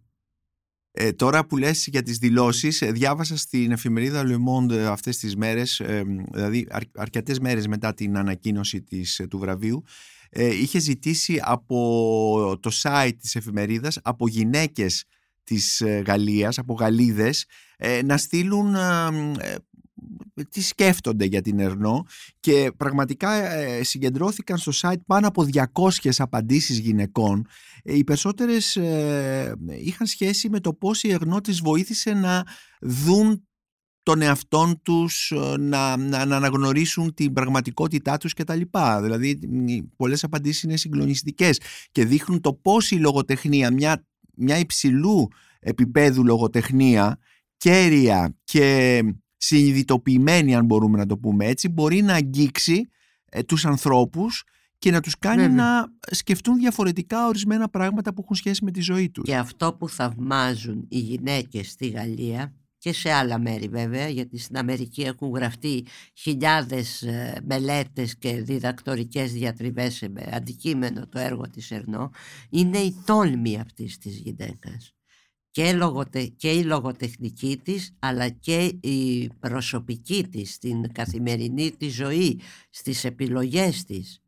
Ε, 0.93 1.13
τώρα 1.13 1.47
που 1.47 1.57
λες 1.57 1.87
για 1.87 2.03
τις 2.03 2.19
δηλώσεις, 2.19 2.83
ε, 2.83 2.93
διάβασα 2.93 3.37
στην 3.37 3.73
εφημερίδα 3.73 4.23
Le 4.27 4.37
Monde 4.37 4.75
αυτές 4.75 5.19
τις 5.19 5.37
μέρες, 5.37 5.81
ε, 5.81 6.03
δηλαδή 6.33 6.67
αρ, 6.71 6.83
αρκετές 6.95 7.39
μέρες 7.39 7.67
μετά 7.67 7.95
την 7.95 8.17
ανακοίνωση 8.17 8.83
της, 8.83 9.19
ε, 9.19 9.27
του 9.27 9.39
βραβείου, 9.39 9.85
είχε 10.33 10.79
ζητήσει 10.79 11.41
από 11.43 12.59
το 12.61 12.71
site 12.83 13.13
της 13.21 13.37
εφημερίδας, 13.37 13.99
από 14.03 14.29
γυναίκες 14.29 15.05
της 15.45 15.83
Γαλλίας, 16.07 16.59
από 16.59 16.75
Γαλλίδες, 16.75 17.45
να 18.05 18.17
στείλουν 18.17 18.77
τι 20.49 20.63
σκέφτονται 20.63 21.25
για 21.25 21.43
την 21.43 21.59
Ερνό 21.59 22.07
και 22.41 22.73
πραγματικά 22.77 23.33
ε, 23.33 23.83
συγκεντρώθηκαν 23.83 24.59
στο 24.59 24.73
site 24.75 25.01
πάνω 25.07 25.29
από 25.29 25.47
200 25.73 26.11
απαντήσεις 26.19 26.79
γυναικών. 26.79 27.47
Ε, 27.83 27.97
οι 27.97 28.05
περισσότερες 28.05 28.77
ε, 28.77 29.55
είχαν 29.67 30.07
σχέση 30.07 30.51
με 30.51 30.61
το 30.61 30.73
πώς 30.73 31.03
η 31.03 31.11
Ερνό 31.11 31.41
τις 31.41 31.61
βοήθησε 31.61 32.13
να 32.13 32.47
δουν 32.81 33.45
τον 34.03 34.23
εαυτόν 34.23 34.83
τους, 34.83 35.33
να, 35.59 35.97
να, 35.97 36.27
να 36.27 36.37
αναγνωρίσουν 36.37 37.15
την 37.15 37.33
πραγματικότητά 37.33 38.17
τους 38.17 38.33
και 38.33 38.45
τα 38.45 38.55
λοιπά. 38.55 39.03
Δηλαδή 39.03 39.39
πολλές 39.97 40.25
απαντήσεις 40.25 40.63
είναι 40.63 40.77
συγκλονιστικές 40.77 41.61
και 41.93 42.05
δείχνουν 42.05 42.41
το 42.41 42.55
πώς 42.55 42.91
η 42.91 42.97
λογοτεχνία, 42.97 43.73
μια, 43.73 44.07
μια 44.41 44.59
υψηλού 44.59 45.29
επίπεδου 45.61 46.25
λογοτεχνία, 46.25 47.19
κέρια 47.57 48.37
και 48.45 49.03
συνειδητοποιημένη 49.37 50.55
αν 50.55 50.65
μπορούμε 50.65 50.99
να 50.99 51.07
το 51.07 51.19
πούμε 51.19 51.47
έτσι 51.47 51.69
μπορεί 51.69 52.03
να 52.03 52.15
αγγίξει 52.15 52.89
ε, 53.31 53.43
τους 53.43 53.65
ανθρώπους 53.67 54.45
και 54.79 54.91
να 54.91 55.01
τους 55.01 55.19
κάνει 55.19 55.49
να 55.49 55.95
σκεφτούν 56.11 56.59
διαφορετικά 56.59 57.27
ορισμένα 57.27 57.69
πράγματα 57.69 58.15
που 58.15 58.21
έχουν 58.23 58.37
σχέση 58.37 58.65
με 58.65 58.71
τη 58.71 58.81
ζωή 58.81 59.11
τους. 59.11 59.25
Και 59.25 59.37
αυτό 59.37 59.75
που 59.75 59.89
θαυμάζουν 59.89 60.87
οι 60.89 60.99
γυναίκες 60.99 61.71
στη 61.71 61.89
Γαλλία 61.89 62.55
και 62.81 62.93
σε 62.93 63.11
άλλα 63.11 63.39
μέρη 63.39 63.69
βέβαια 63.69 64.09
γιατί 64.09 64.39
στην 64.39 64.57
Αμερική 64.57 65.03
έχουν 65.03 65.31
γραφτεί 65.35 65.87
χιλιάδες 66.15 67.03
ε, 67.03 67.43
μελέτες 67.45 68.17
και 68.17 68.43
διδακτορικές 68.43 69.33
διατριβές 69.33 69.95
σε 69.95 70.13
αντικείμενο 70.33 71.07
το 71.09 71.19
έργο 71.19 71.51
της 71.51 71.71
Ερνό 71.71 72.11
είναι 72.51 72.79
η 72.79 72.95
τόλμη 73.05 73.61
αυτής 73.61 73.99
της 73.99 74.17
γυναίκας 74.17 74.95
και, 75.51 75.73
λογοτε, 75.73 76.25
και 76.27 76.51
η 76.53 76.63
λογοτεχνική 76.63 77.61
της 77.63 77.97
αλλά 77.99 78.29
και 78.29 78.65
η 78.81 79.31
προσωπική 79.41 80.29
της 80.29 80.55
στην 80.55 80.93
καθημερινή 80.93 81.71
της 81.71 81.95
ζωή, 81.95 82.41
στις 82.71 83.05
επιλογές 83.05 83.85
της. 83.85 84.23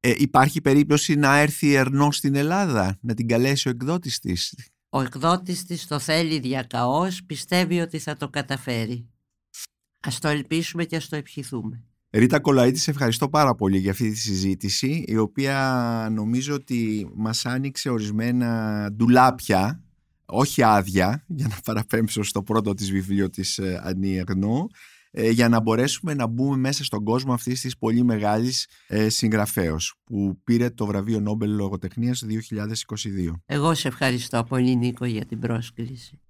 Ε, 0.00 0.14
υπάρχει 0.16 0.60
περίπτωση 0.60 1.14
να 1.14 1.36
έρθει 1.38 1.66
η 1.66 1.74
Ερνό 1.74 2.12
στην 2.12 2.34
Ελλάδα, 2.34 2.98
να 3.00 3.14
την 3.14 3.28
καλέσει 3.28 3.68
ο 3.68 3.70
εκδότης 3.70 4.18
της; 4.18 4.54
Ο 4.94 5.00
εκδότης 5.00 5.64
της 5.64 5.86
το 5.86 5.98
θέλει 5.98 6.38
διακαώς, 6.38 7.24
πιστεύει 7.24 7.80
ότι 7.80 7.98
θα 7.98 8.16
το 8.16 8.28
καταφέρει. 8.28 9.08
Ας 10.00 10.18
το 10.18 10.28
ελπίσουμε 10.28 10.84
και 10.84 10.96
ας 10.96 11.08
το 11.08 11.16
ευχηθούμε. 11.16 11.82
Ρίτα 12.10 12.40
Κολαΐτη, 12.42 12.76
σε 12.76 12.90
ευχαριστώ 12.90 13.28
πάρα 13.28 13.54
πολύ 13.54 13.78
για 13.78 13.90
αυτή 13.90 14.10
τη 14.10 14.18
συζήτηση, 14.18 15.04
η 15.06 15.16
οποία 15.16 16.08
νομίζω 16.12 16.54
ότι 16.54 17.10
μας 17.14 17.46
άνοιξε 17.46 17.88
ορισμένα 17.88 18.88
ντουλάπια 18.92 19.82
όχι 20.24 20.62
άδεια, 20.62 21.24
για 21.28 21.48
να 21.48 21.56
παραπέμψω 21.64 22.22
στο 22.22 22.42
πρώτο 22.42 22.74
της 22.74 22.90
βιβλίο 22.90 23.30
της 23.30 23.58
ε, 23.58 23.80
Ανή 23.84 24.16
Ερνό, 24.16 24.66
ε, 24.66 24.70
για 25.14 25.48
να 25.48 25.60
μπορέσουμε 25.60 26.14
να 26.14 26.26
μπούμε 26.26 26.56
μέσα 26.56 26.84
στον 26.84 27.04
κόσμο 27.04 27.32
αυτής 27.32 27.60
της 27.60 27.78
πολύ 27.78 28.02
μεγάλης 28.02 28.68
ε, 28.86 29.08
συγγραφέως 29.08 29.94
που 30.04 30.40
πήρε 30.44 30.70
το 30.70 30.86
βραβείο 30.86 31.20
Νόμπελ 31.20 31.50
Λογοτεχνίας 31.50 32.24
2022. 32.28 33.32
Εγώ 33.46 33.74
σε 33.74 33.88
ευχαριστώ 33.88 34.44
πολύ 34.44 34.76
Νίκο 34.76 35.04
για 35.04 35.24
την 35.24 35.38
πρόσκληση. 35.38 36.20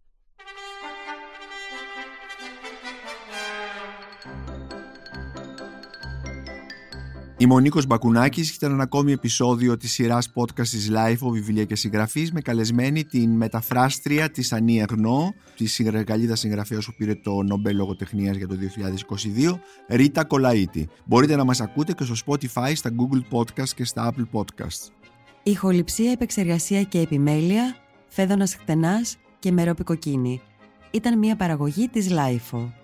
Είμαι 7.36 7.54
ο 7.54 7.58
Νίκο 7.58 7.80
Μπακουνάκης 7.88 8.50
και 8.50 8.56
ήταν 8.56 8.72
ένα 8.72 8.82
ακόμη 8.82 9.12
επεισόδιο 9.12 9.76
της 9.76 9.92
σειράς 9.92 10.32
podcast 10.34 10.68
της 10.68 10.90
Life, 10.92 11.30
βιβλία 11.30 11.64
και 11.64 11.76
συγγραφής, 11.76 12.32
με 12.32 12.40
καλεσμένη 12.40 13.04
την 13.04 13.30
μεταφράστρια 13.30 14.30
της 14.30 14.52
Ανή 14.52 14.82
Αγνώ, 14.82 15.34
της 15.56 15.80
Γαλλίδας 16.08 16.38
συγγραφέας 16.40 16.84
που 16.84 16.94
πήρε 16.96 17.14
το 17.14 17.42
Νομπέλ 17.42 17.76
Λογοτεχνίας 17.76 18.36
για 18.36 18.48
το 18.48 18.54
2022, 18.54 19.60
Ρίτα 19.88 20.24
Κολαίτη. 20.24 20.88
Μπορείτε 21.04 21.36
να 21.36 21.44
μας 21.44 21.60
ακούτε 21.60 21.92
και 21.92 22.04
στο 22.04 22.14
Spotify, 22.26 22.72
στα 22.74 22.90
Google 22.90 23.36
Podcast 23.38 23.68
και 23.68 23.84
στα 23.84 24.12
Apple 24.12 24.40
Podcasts. 24.40 24.90
Ηχοληψία, 25.42 26.10
επεξεργασία 26.10 26.82
και 26.82 26.98
επιμέλεια, 26.98 27.76
Φαίδωνας 28.08 28.54
Χτενάς 28.54 29.16
και 29.38 29.52
Μερόπη 29.52 29.90
Κοκκίνη. 29.90 30.40
Ήταν 30.90 31.18
μια 31.18 31.36
παραγωγή 31.36 31.88
της 31.88 32.08
Lifo. 32.10 32.83